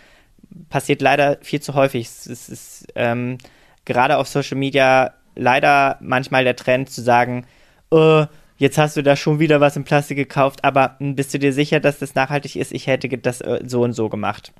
[0.70, 2.06] passiert leider viel zu häufig.
[2.06, 3.38] Es ist ähm,
[3.84, 7.46] gerade auf Social Media leider manchmal der Trend zu sagen,
[7.90, 8.24] oh,
[8.56, 11.80] jetzt hast du da schon wieder was in Plastik gekauft, aber bist du dir sicher,
[11.80, 12.72] dass das nachhaltig ist?
[12.72, 14.52] Ich hätte das äh, so und so gemacht.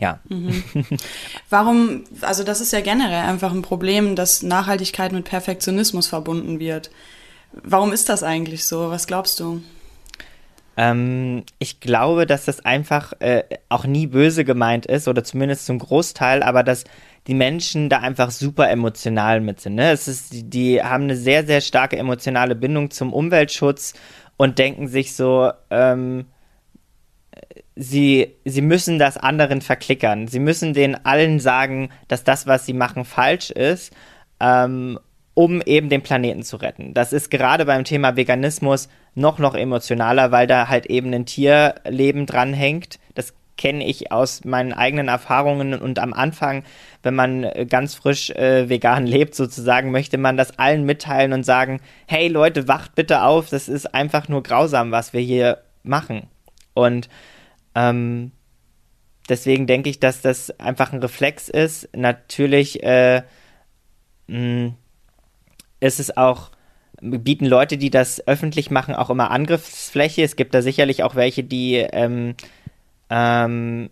[0.00, 0.18] Ja.
[0.28, 0.64] Mhm.
[1.50, 6.90] Warum, also das ist ja generell einfach ein Problem, dass Nachhaltigkeit mit Perfektionismus verbunden wird.
[7.52, 8.90] Warum ist das eigentlich so?
[8.90, 9.62] Was glaubst du?
[10.76, 15.78] Ähm, ich glaube, dass das einfach äh, auch nie böse gemeint ist oder zumindest zum
[15.78, 16.84] Großteil, aber dass
[17.26, 19.74] die Menschen da einfach super emotional mit sind.
[19.74, 19.92] Ne?
[19.92, 23.94] Es ist, die, die haben eine sehr, sehr starke emotionale Bindung zum Umweltschutz
[24.38, 26.24] und denken sich so, ähm,
[27.76, 30.26] sie, sie müssen das anderen verklickern.
[30.26, 33.92] Sie müssen den allen sagen, dass das, was sie machen, falsch ist,
[34.40, 34.98] ähm,
[35.34, 36.94] um eben den Planeten zu retten.
[36.94, 42.26] Das ist gerade beim Thema Veganismus noch, noch emotionaler, weil da halt eben ein Tierleben
[42.26, 42.98] dranhängt.
[43.14, 46.64] Das kenne ich aus meinen eigenen Erfahrungen und am Anfang,
[47.02, 51.44] wenn man äh, ganz frisch äh, vegan lebt, sozusagen, möchte man das allen mitteilen und
[51.44, 56.28] sagen, hey Leute, wacht bitte auf, das ist einfach nur grausam, was wir hier machen.
[56.74, 57.08] Und
[57.74, 58.32] ähm,
[59.28, 61.88] deswegen denke ich, dass das einfach ein Reflex ist.
[61.94, 63.22] Natürlich äh,
[64.26, 64.72] mh,
[65.82, 66.50] ist es auch
[67.00, 70.22] bieten Leute, die das öffentlich machen, auch immer Angriffsfläche.
[70.22, 72.34] Es gibt da sicherlich auch welche, die ähm,
[73.10, 73.90] ähm,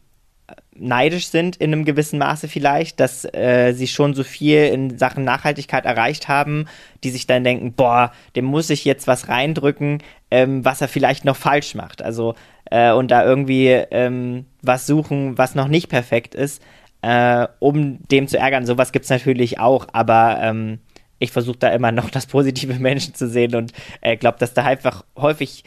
[0.74, 5.24] neidisch sind in einem gewissen Maße vielleicht, dass äh, sie schon so viel in Sachen
[5.24, 6.66] Nachhaltigkeit erreicht haben,
[7.02, 11.24] die sich dann denken, boah, dem muss ich jetzt was reindrücken, ähm, was er vielleicht
[11.24, 12.02] noch falsch macht.
[12.02, 12.34] Also
[12.70, 16.62] äh, und da irgendwie ähm, was suchen, was noch nicht perfekt ist,
[17.02, 18.66] äh, um dem zu ärgern.
[18.66, 20.78] Sowas gibt es natürlich auch, aber ähm,
[21.20, 24.64] ich versuche da immer noch das positive Menschen zu sehen und äh, glaube, dass da
[24.64, 25.62] einfach häufig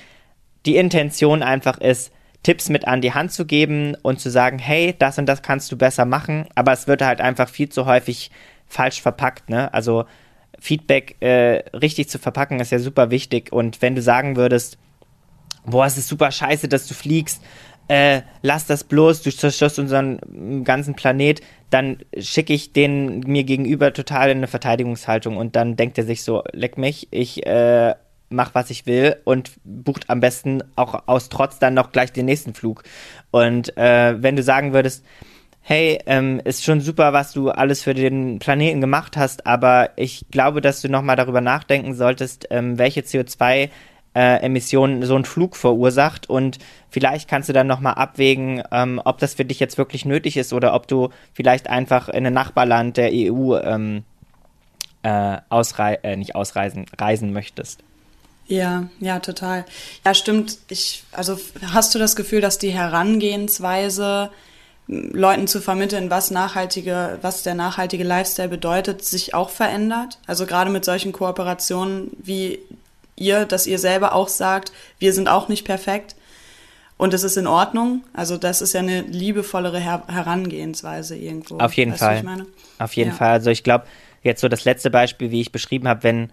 [0.66, 4.94] die Intention einfach ist, Tipps mit an die Hand zu geben und zu sagen, hey,
[5.00, 8.32] das und das kannst du besser machen, aber es wird halt einfach viel zu häufig
[8.68, 9.74] falsch verpackt, ne?
[9.74, 10.06] Also
[10.60, 14.78] Feedback äh, richtig zu verpacken ist ja super wichtig und wenn du sagen würdest,
[15.66, 17.42] boah, es ist super scheiße, dass du fliegst,
[17.88, 21.42] äh, lass das bloß, du zerstörst unseren ganzen Planet,
[21.74, 26.24] dann schicke ich den mir gegenüber total in eine Verteidigungshaltung und dann denkt er sich
[26.24, 27.96] so, leck mich, ich äh,
[28.30, 32.26] mach, was ich will und bucht am besten auch aus Trotz dann noch gleich den
[32.26, 32.84] nächsten Flug.
[33.32, 35.06] Und äh, wenn du sagen würdest,
[35.62, 40.26] hey, ähm, ist schon super, was du alles für den Planeten gemacht hast, aber ich
[40.30, 43.70] glaube, dass du nochmal darüber nachdenken solltest, ähm, welche CO2
[44.16, 46.60] äh, Emissionen so ein Flug verursacht und
[46.90, 50.54] vielleicht kannst du dann nochmal abwägen, ähm, ob das für dich jetzt wirklich nötig ist
[50.54, 54.04] oder ob du vielleicht einfach in ein Nachbarland der EU ähm,
[55.04, 57.84] äh, ausrei äh, nicht ausreisen, reisen möchtest.
[58.48, 59.66] Ja, ja, total.
[60.06, 60.58] Ja, stimmt.
[60.70, 61.40] Ich, also
[61.72, 64.30] hast du das Gefühl, dass die Herangehensweise,
[64.88, 70.20] Leuten zu vermitteln, was nachhaltige, was der nachhaltige Lifestyle bedeutet, sich auch verändert?
[70.28, 72.60] Also gerade mit solchen Kooperationen wie
[73.16, 76.16] ihr, dass ihr selber auch sagt, wir sind auch nicht perfekt
[76.98, 78.04] und es ist in Ordnung.
[78.14, 81.58] Also das ist ja eine liebevollere Her Herangehensweise irgendwo.
[81.58, 82.46] Auf jeden weißt Fall.
[82.80, 83.16] Auf jeden ja.
[83.16, 83.32] Fall.
[83.32, 83.86] Also ich glaube,
[84.22, 86.32] jetzt so das letzte Beispiel, wie ich beschrieben habe, wenn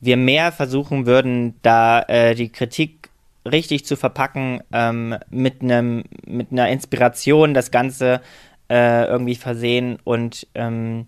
[0.00, 3.10] wir mehr versuchen würden, da äh, die Kritik
[3.50, 8.20] richtig zu verpacken, ähm, mit einem mit einer Inspiration das Ganze
[8.68, 11.06] äh, irgendwie versehen und ähm,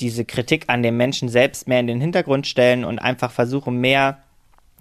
[0.00, 4.23] diese Kritik an den Menschen selbst mehr in den Hintergrund stellen und einfach versuchen, mehr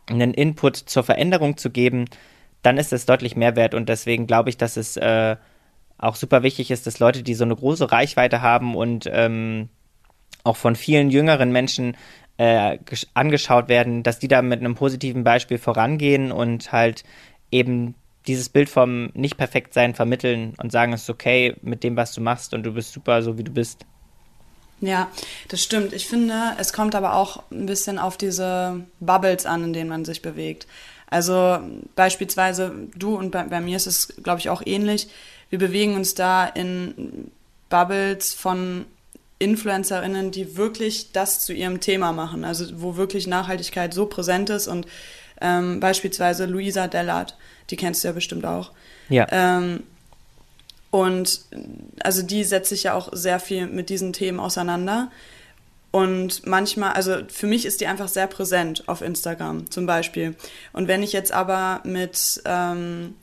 [0.08, 2.06] einen Input zur Veränderung zu geben,
[2.62, 3.74] dann ist es deutlich mehr wert.
[3.74, 5.36] Und deswegen glaube ich, dass es äh,
[5.98, 9.70] auch super wichtig ist, dass Leute, die so eine große Reichweite haben und ähm,
[10.44, 11.96] auch von vielen jüngeren Menschen
[12.38, 12.78] äh,
[13.14, 17.04] angeschaut werden, dass die da mit einem positiven Beispiel vorangehen und halt
[17.52, 17.96] eben
[18.28, 22.14] dieses Bild vom nicht perfekt sein vermitteln und sagen, es ist okay mit dem, was
[22.14, 23.86] du machst und du bist super, so wie du bist.
[24.84, 25.10] Ja,
[25.48, 25.94] das stimmt.
[25.94, 30.04] Ich finde, es kommt aber auch ein bisschen auf diese Bubbles an, in denen man
[30.04, 30.68] sich bewegt.
[31.10, 31.60] Also
[31.96, 35.08] beispielsweise du und bei, bei mir ist es, glaube ich, auch ähnlich.
[35.50, 37.32] Wir bewegen uns da in
[37.70, 38.84] Bubbles von
[39.40, 44.68] InfluencerInnen, die wirklich das zu ihrem Thema machen, also wo wirklich Nachhaltigkeit so präsent ist
[44.68, 44.86] und
[45.40, 47.38] ähm, beispielsweise Luisa Dellert,
[47.70, 48.72] die kennst du ja bestimmt auch.
[49.08, 49.28] Ja.
[49.32, 49.84] Ähm,
[50.94, 51.40] Und
[52.04, 55.10] also die setzt sich ja auch sehr viel mit diesen Themen auseinander.
[55.90, 60.36] Und manchmal, also für mich ist die einfach sehr präsent auf Instagram zum Beispiel.
[60.72, 63.16] Und wenn ich jetzt aber mit, ähm,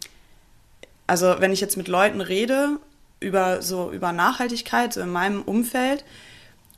[1.06, 2.80] also wenn ich jetzt mit Leuten rede
[3.20, 6.04] über so über Nachhaltigkeit so in meinem Umfeld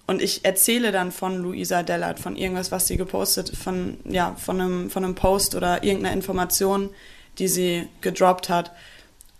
[0.06, 4.60] und ich erzähle dann von Luisa Dellert, von irgendwas, was sie gepostet, von ja von
[4.60, 6.90] einem von einem Post oder irgendeiner Information,
[7.38, 8.72] die sie gedroppt hat,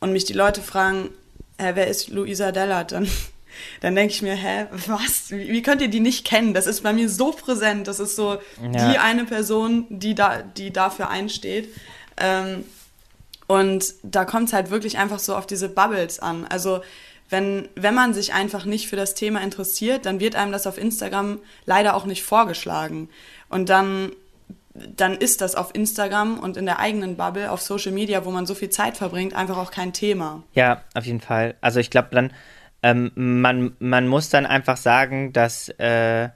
[0.00, 1.10] und mich die Leute fragen,
[1.58, 2.92] hä, wer ist Luisa Dellert?
[2.92, 3.08] Dann
[3.80, 5.30] dann denke ich mir, hä, was?
[5.30, 6.54] Wie, wie, könnt ihr die nicht kennen?
[6.54, 7.88] Das ist bei mir so präsent.
[7.88, 8.90] Das ist so ja.
[8.90, 11.68] die eine Person, die, da, die dafür einsteht.
[12.16, 12.64] Ähm,
[13.46, 16.46] und da kommt es halt wirklich einfach so auf diese Bubbles an.
[16.48, 16.80] Also
[17.28, 20.78] wenn, wenn man sich einfach nicht für das Thema interessiert, dann wird einem das auf
[20.78, 23.08] Instagram leider auch nicht vorgeschlagen.
[23.48, 24.12] Und dann,
[24.74, 28.46] dann ist das auf Instagram und in der eigenen Bubble, auf Social Media, wo man
[28.46, 30.42] so viel Zeit verbringt, einfach auch kein Thema.
[30.54, 31.56] Ja, auf jeden Fall.
[31.60, 32.32] Also ich glaube, dann
[32.82, 36.30] ähm, man, man muss dann einfach sagen, dass äh,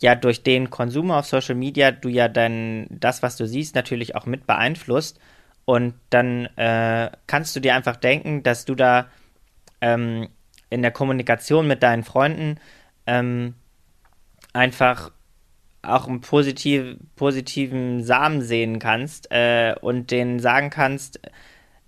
[0.00, 4.14] ja durch den Konsum auf Social Media du ja dann das, was du siehst, natürlich
[4.14, 5.18] auch mit beeinflusst.
[5.66, 9.06] Und dann äh, kannst du dir einfach denken, dass du da
[9.80, 10.28] ähm,
[10.70, 12.58] in der Kommunikation mit deinen Freunden
[13.06, 13.54] ähm,
[14.52, 15.10] einfach
[15.84, 21.20] auch einen positiv, positiven Samen sehen kannst äh, und denen sagen kannst,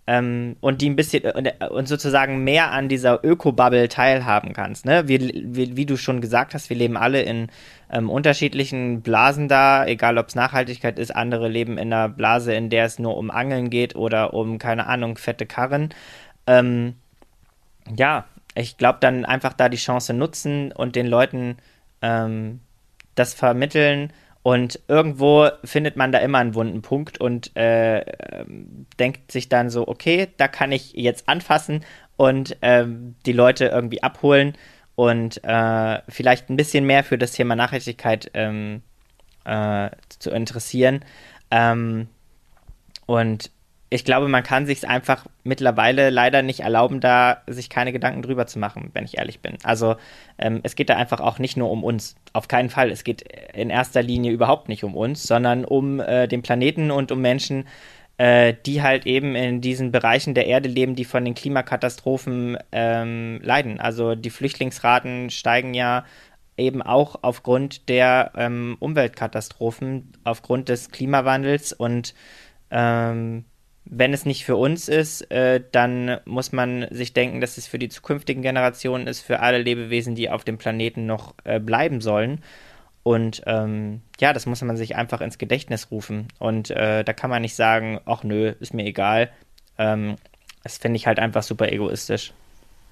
[0.07, 4.85] ähm, und die ein bisschen und, und, sozusagen mehr an dieser Öko-Bubble teilhaben kannst.
[4.85, 5.09] Ne?
[5.09, 7.49] Wir, wir, wie du schon gesagt hast, wir leben alle in
[7.91, 12.71] ähm, unterschiedlichen Blasen da, egal ob es Nachhaltigkeit ist, andere leben in einer Blase, in
[12.71, 15.91] der es nur um Angeln geht oder um, keine Ahnung, fette Karren.
[16.47, 16.95] Ähm,
[17.97, 21.57] ja, ich glaube dann einfach da die Chance nutzen und den Leuten
[22.01, 22.61] ähm,
[23.17, 24.13] das vermitteln
[24.47, 28.05] und irgendwo findet man da immer einen wunden Punkt und äh,
[29.01, 31.85] denkt sich dann so, okay, da kann ich jetzt anfassen
[32.17, 32.87] und äh,
[33.27, 34.57] die Leute irgendwie abholen
[34.95, 38.83] und äh, vielleicht ein bisschen mehr für das Thema Nachhaltigkeit ähm,
[39.45, 39.91] äh,
[40.21, 41.05] zu interessieren.
[41.51, 42.07] Ähm,
[43.07, 43.51] und
[43.89, 48.47] ich glaube, man kann sich einfach mittlerweile leider nicht erlauben, da sich keine Gedanken drüber
[48.47, 49.59] zu machen, wenn ich ehrlich bin.
[49.63, 49.97] Also
[50.39, 52.17] ähm, es geht da einfach auch nicht nur um uns.
[52.33, 52.91] Auf keinen Fall.
[52.91, 53.23] Es geht
[53.55, 57.69] in erster Linie überhaupt nicht um uns, sondern um äh, den Planeten und um Menschen,
[58.19, 63.41] äh, die halt eben in diesen Bereichen der Erde leben, die von den Klimakatastrophen ähm,
[63.43, 63.79] leiden.
[63.79, 66.05] Also die Flüchtlingsraten steigen ja
[66.57, 72.15] eben auch aufgrund der ähm, Umweltkatastrophen, aufgrund des Klimawandels und
[72.71, 73.45] ähm,
[73.89, 77.79] wenn es nicht für uns ist, äh, dann muss man sich denken, dass es für
[77.79, 82.43] die zukünftigen Generationen ist, für alle Lebewesen, die auf dem Planeten noch äh, bleiben sollen.
[83.05, 86.27] Und ähm, ja, das muss man sich einfach ins Gedächtnis rufen.
[86.41, 89.31] Und äh, da kann man nicht sagen, ach nö, ist mir egal.
[89.79, 90.17] Ähm,
[90.65, 92.33] das finde ich halt einfach super egoistisch.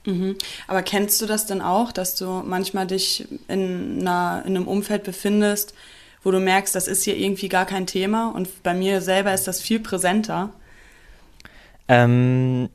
[0.07, 0.36] Mhm.
[0.68, 5.03] Aber kennst du das denn auch, dass du manchmal dich in, einer, in einem Umfeld
[5.03, 5.74] befindest,
[6.22, 9.49] wo du merkst, das ist hier irgendwie gar kein Thema und bei mir selber ist
[9.49, 10.51] das viel präsenter?
[11.89, 12.68] Ähm,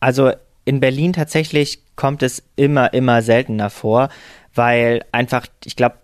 [0.00, 0.32] also
[0.64, 4.08] in Berlin tatsächlich kommt es immer, immer seltener vor,
[4.54, 5.96] weil einfach, ich glaube,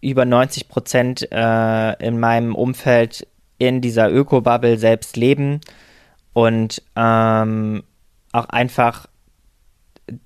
[0.00, 3.26] über 90 Prozent äh, in meinem Umfeld
[3.58, 5.60] in dieser Öko-Bubble selbst leben
[6.32, 7.84] und ähm,
[8.32, 9.06] auch einfach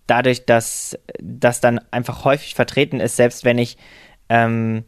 [0.07, 3.77] dadurch, dass das dann einfach häufig vertreten ist, selbst wenn ich
[4.29, 4.85] ähm,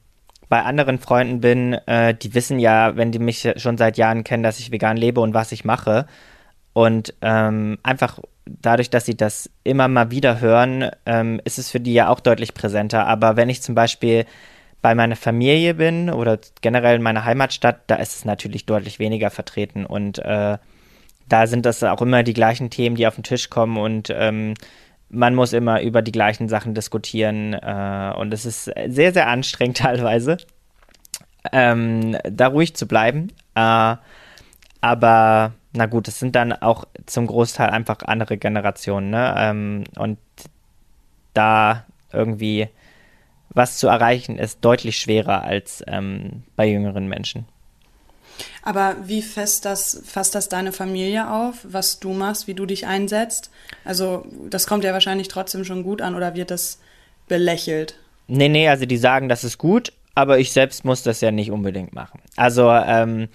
[0.49, 4.43] bei anderen Freunden bin, äh, die wissen ja, wenn die mich schon seit Jahren kennen,
[4.43, 6.07] dass ich vegan lebe und was ich mache.
[6.73, 11.81] Und ähm, einfach dadurch, dass sie das immer mal wieder hören, ähm, ist es für
[11.81, 13.07] die ja auch deutlich präsenter.
[13.07, 14.25] Aber wenn ich zum Beispiel
[14.83, 19.31] bei meiner Familie bin oder generell in meiner Heimatstadt, da ist es natürlich deutlich weniger
[19.31, 19.85] vertreten.
[19.85, 20.59] Und äh,
[21.29, 24.55] da sind das auch immer die gleichen Themen, die auf den Tisch kommen und ähm,
[25.11, 27.55] man muss immer über die gleichen Sachen diskutieren.
[27.55, 30.39] Äh, und es ist sehr, sehr anstrengend teilweise,
[31.53, 33.33] ähm, da ruhig zu bleiben.
[33.55, 33.97] Äh,
[34.81, 39.35] aber na gut, es sind dann auch zum Großteil einfach andere Generationen, ne?
[39.37, 40.19] Ähm, und
[41.35, 42.69] da irgendwie
[43.51, 47.47] was zu erreichen, ist deutlich schwerer als ähm, bei jüngeren Menschen.
[48.63, 52.87] Aber wie fest das, fasst das deine Familie auf, was du machst, wie du dich
[52.87, 53.51] einsetzt?
[53.85, 56.79] Also, das kommt ja wahrscheinlich trotzdem schon gut an oder wird das
[57.29, 57.99] belächelt?
[58.29, 61.51] Nee, nee, also die sagen, das ist gut, aber ich selbst muss das ja nicht
[61.51, 62.21] unbedingt machen.
[62.37, 63.29] Also, ähm,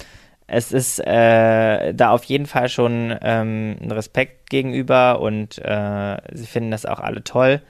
[0.47, 6.45] es ist äh, da auf jeden Fall schon ähm, ein Respekt gegenüber und äh, sie
[6.45, 7.61] finden das auch alle toll.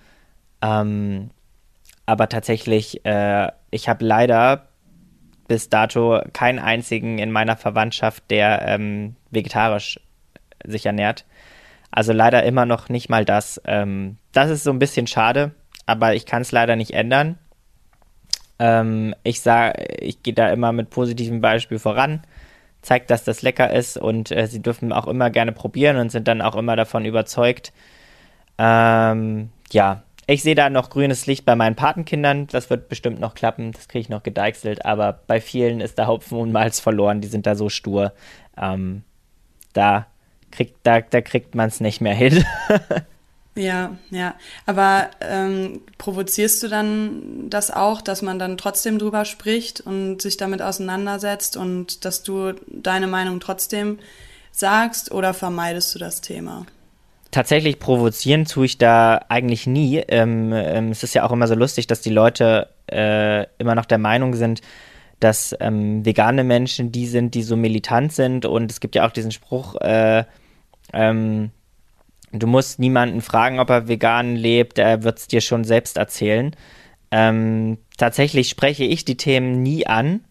[0.62, 1.30] Ähm,
[2.06, 4.68] aber tatsächlich, äh, ich habe leider
[5.48, 10.00] bis dato keinen einzigen in meiner Verwandtschaft, der ähm, vegetarisch
[10.66, 11.26] sich ernährt.
[11.92, 13.62] Also leider immer noch nicht mal das.
[13.66, 15.52] Ähm, das ist so ein bisschen schade,
[15.86, 17.38] aber ich kann es leider nicht ändern.
[18.60, 22.22] Ähm, ich sage, ich gehe da immer mit positivem Beispiel voran,
[22.86, 26.28] zeigt, dass das lecker ist und äh, sie dürfen auch immer gerne probieren und sind
[26.28, 27.74] dann auch immer davon überzeugt.
[28.58, 32.48] Ähm, ja, ich sehe da noch grünes Licht bei meinen Patenkindern.
[32.48, 33.72] Das wird bestimmt noch klappen.
[33.74, 34.86] Das kriege ich noch gedeichselt.
[34.86, 37.22] Aber bei vielen ist der Hopfen und Malz verloren.
[37.22, 38.14] Die sind da so stur.
[38.58, 39.04] Ähm,
[39.74, 40.08] da
[40.52, 42.44] kriegt, da, da kriegt man es nicht mehr hin.
[43.56, 44.36] ja, ja.
[44.66, 50.38] Aber ähm, provozierst du dann das auch, dass man dann trotzdem drüber spricht und sich
[50.38, 54.00] damit auseinandersetzt und dass du deine Meinung trotzdem
[54.52, 56.66] sagst oder vermeidest du das Thema?
[57.36, 59.98] tatsächlich provozieren tue ich da eigentlich nie.
[60.08, 63.84] Ähm, ähm, es ist ja auch immer so lustig, dass die Leute äh, immer noch
[63.84, 64.62] der Meinung sind,
[65.20, 68.46] dass ähm, vegane Menschen die sind, die so militant sind.
[68.46, 70.24] Und es gibt ja auch diesen Spruch, äh,
[70.94, 71.52] ähm,
[72.42, 76.56] du musst niemanden fragen, ob er vegan lebt, er wird es dir schon selbst erzählen.
[77.12, 80.22] Ähm, tatsächlich spreche ich die Themen nie an.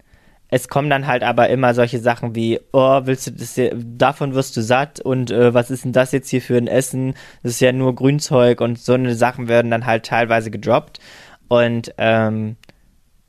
[0.49, 4.35] Es kommen dann halt aber immer solche Sachen wie, oh, willst du das, hier, davon
[4.35, 7.15] wirst du satt und äh, was ist denn das jetzt hier für ein Essen?
[7.43, 11.01] Das ist ja nur Grünzeug und so eine Sachen werden dann halt teilweise gedroppt.
[11.49, 12.57] Und ähm,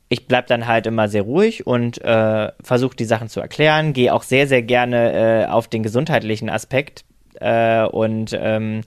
[0.08, 4.12] ich bleib dann halt immer sehr ruhig und äh, versuche die Sachen zu erklären, gehe
[4.14, 7.05] auch sehr, sehr gerne äh, auf den gesundheitlichen Aspekt
[7.40, 8.82] äh, und ähm,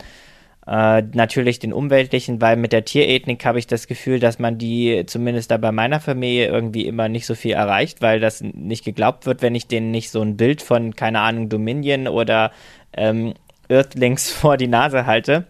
[0.69, 5.03] äh, natürlich den umweltlichen, weil mit der Tierethnik habe ich das Gefühl, dass man die
[5.07, 9.25] zumindest da bei meiner Familie irgendwie immer nicht so viel erreicht, weil das nicht geglaubt
[9.25, 12.51] wird, wenn ich denen nicht so ein Bild von, keine Ahnung, Dominion oder
[12.93, 13.33] ähm,
[13.67, 15.47] Earthlings vor die Nase halte.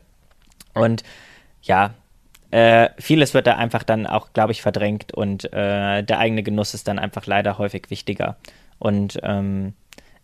[0.74, 1.04] Und
[1.64, 1.96] ja,
[2.52, 6.74] äh, vieles wird da einfach dann auch, glaube ich, verdrängt und äh, der eigene Genuss
[6.74, 8.38] ist dann einfach leider häufig wichtiger.
[8.80, 9.74] Und ähm,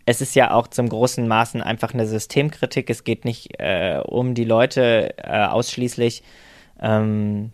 [0.06, 2.90] es ist ja auch zum großen Maßen einfach eine Systemkritik.
[2.90, 6.24] Es geht nicht äh, um die Leute äh, ausschließlich.
[6.80, 7.52] Ähm,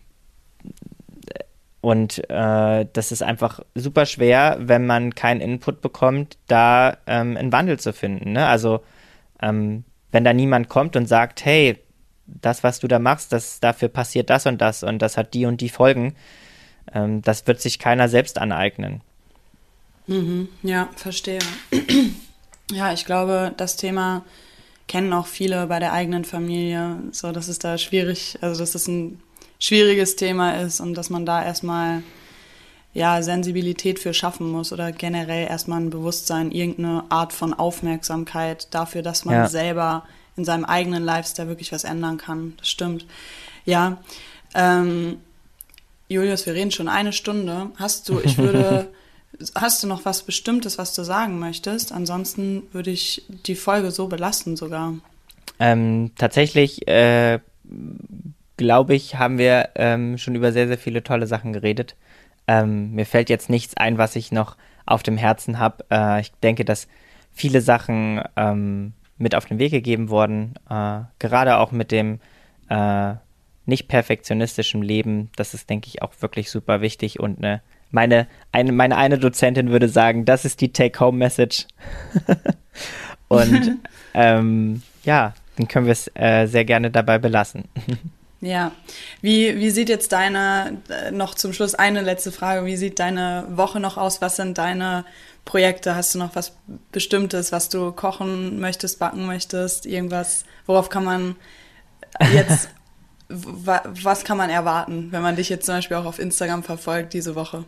[1.80, 7.52] und äh, das ist einfach super schwer, wenn man keinen Input bekommt, da ähm, einen
[7.52, 8.32] Wandel zu finden.
[8.32, 8.46] Ne?
[8.46, 8.82] Also
[9.40, 11.78] ähm, wenn da niemand kommt und sagt, hey,
[12.26, 15.46] das, was du da machst, das, dafür passiert das und das und das hat die
[15.46, 16.14] und die Folgen,
[16.94, 19.00] ähm, das wird sich keiner selbst aneignen.
[20.06, 21.40] Mhm, ja, verstehe.
[22.72, 24.24] Ja, ich glaube, das Thema
[24.88, 28.88] kennen auch viele bei der eigenen Familie, so dass es da schwierig, also dass es
[28.88, 29.20] ein
[29.58, 32.02] schwieriges Thema ist und dass man da erstmal
[32.94, 39.02] ja, Sensibilität für schaffen muss oder generell erstmal ein Bewusstsein, irgendeine Art von Aufmerksamkeit dafür,
[39.02, 39.48] dass man ja.
[39.48, 40.04] selber
[40.36, 42.54] in seinem eigenen Lifestyle wirklich was ändern kann.
[42.58, 43.06] Das stimmt.
[43.64, 43.98] Ja.
[44.54, 45.18] Ähm,
[46.08, 47.70] Julius, wir reden schon eine Stunde.
[47.76, 48.88] Hast du, ich würde
[49.54, 51.92] Hast du noch was Bestimmtes, was du sagen möchtest?
[51.92, 54.94] Ansonsten würde ich die Folge so belassen sogar.
[55.58, 57.40] Ähm, tatsächlich, äh,
[58.56, 61.96] glaube ich, haben wir ähm, schon über sehr, sehr viele tolle Sachen geredet.
[62.46, 65.84] Ähm, mir fällt jetzt nichts ein, was ich noch auf dem Herzen habe.
[65.90, 66.88] Äh, ich denke, dass
[67.32, 72.20] viele Sachen ähm, mit auf den Weg gegeben wurden, äh, gerade auch mit dem
[72.68, 73.14] äh,
[73.64, 75.30] nicht perfektionistischen Leben.
[75.36, 77.62] Das ist, denke ich, auch wirklich super wichtig und eine
[77.92, 81.66] meine eine, meine eine Dozentin würde sagen, das ist die Take-Home-Message.
[83.28, 83.78] Und
[84.14, 87.64] ähm, ja, dann können wir es äh, sehr gerne dabei belassen.
[88.44, 88.72] Ja,
[89.20, 93.46] wie, wie sieht jetzt deine, äh, noch zum Schluss eine letzte Frage, wie sieht deine
[93.50, 94.20] Woche noch aus?
[94.20, 95.04] Was sind deine
[95.44, 95.94] Projekte?
[95.94, 96.56] Hast du noch was
[96.90, 99.86] Bestimmtes, was du kochen möchtest, backen möchtest?
[99.86, 101.36] Irgendwas, worauf kann man
[102.32, 102.68] jetzt,
[103.28, 107.36] was kann man erwarten, wenn man dich jetzt zum Beispiel auch auf Instagram verfolgt diese
[107.36, 107.64] Woche?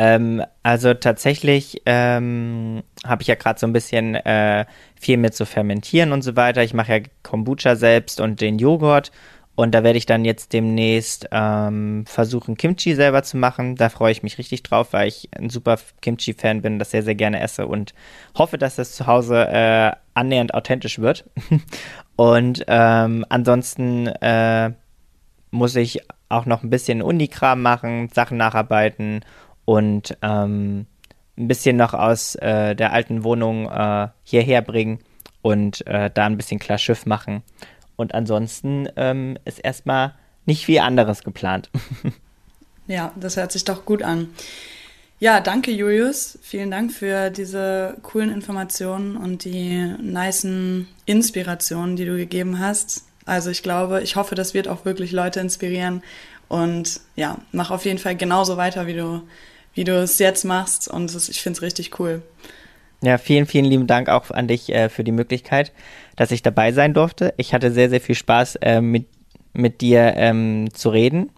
[0.00, 5.44] Ähm, also tatsächlich ähm, habe ich ja gerade so ein bisschen äh, viel mit zu
[5.44, 6.62] fermentieren und so weiter.
[6.62, 9.10] Ich mache ja Kombucha selbst und den Joghurt.
[9.56, 13.74] Und da werde ich dann jetzt demnächst ähm, versuchen, Kimchi selber zu machen.
[13.74, 17.16] Da freue ich mich richtig drauf, weil ich ein super Kimchi-Fan bin, das sehr, sehr
[17.16, 17.92] gerne esse und
[18.36, 21.24] hoffe, dass das zu Hause äh, annähernd authentisch wird.
[22.14, 24.70] und ähm, ansonsten äh,
[25.50, 29.24] muss ich auch noch ein bisschen Unikram machen, Sachen nacharbeiten
[29.68, 30.86] und ähm,
[31.36, 35.00] ein bisschen noch aus äh, der alten Wohnung äh, hierher bringen
[35.42, 37.42] und äh, da ein bisschen klar Schiff machen.
[37.94, 40.14] Und ansonsten ähm, ist erstmal
[40.46, 41.68] nicht viel anderes geplant.
[42.86, 44.30] ja, das hört sich doch gut an.
[45.18, 46.38] Ja, danke Julius.
[46.40, 53.04] Vielen Dank für diese coolen Informationen und die nicen Inspirationen, die du gegeben hast.
[53.26, 56.02] Also ich glaube, ich hoffe, das wird auch wirklich Leute inspirieren.
[56.48, 59.20] Und ja, mach auf jeden Fall genauso weiter, wie du
[59.78, 62.20] wie du es jetzt machst und ist, ich finde es richtig cool.
[63.00, 65.70] Ja, vielen, vielen lieben Dank auch an dich äh, für die Möglichkeit,
[66.16, 67.32] dass ich dabei sein durfte.
[67.36, 69.06] Ich hatte sehr, sehr viel Spaß, äh, mit,
[69.52, 71.30] mit dir ähm, zu reden.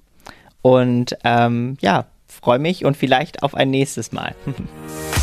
[0.63, 4.35] Und ähm, ja, freue mich und vielleicht auf ein nächstes Mal.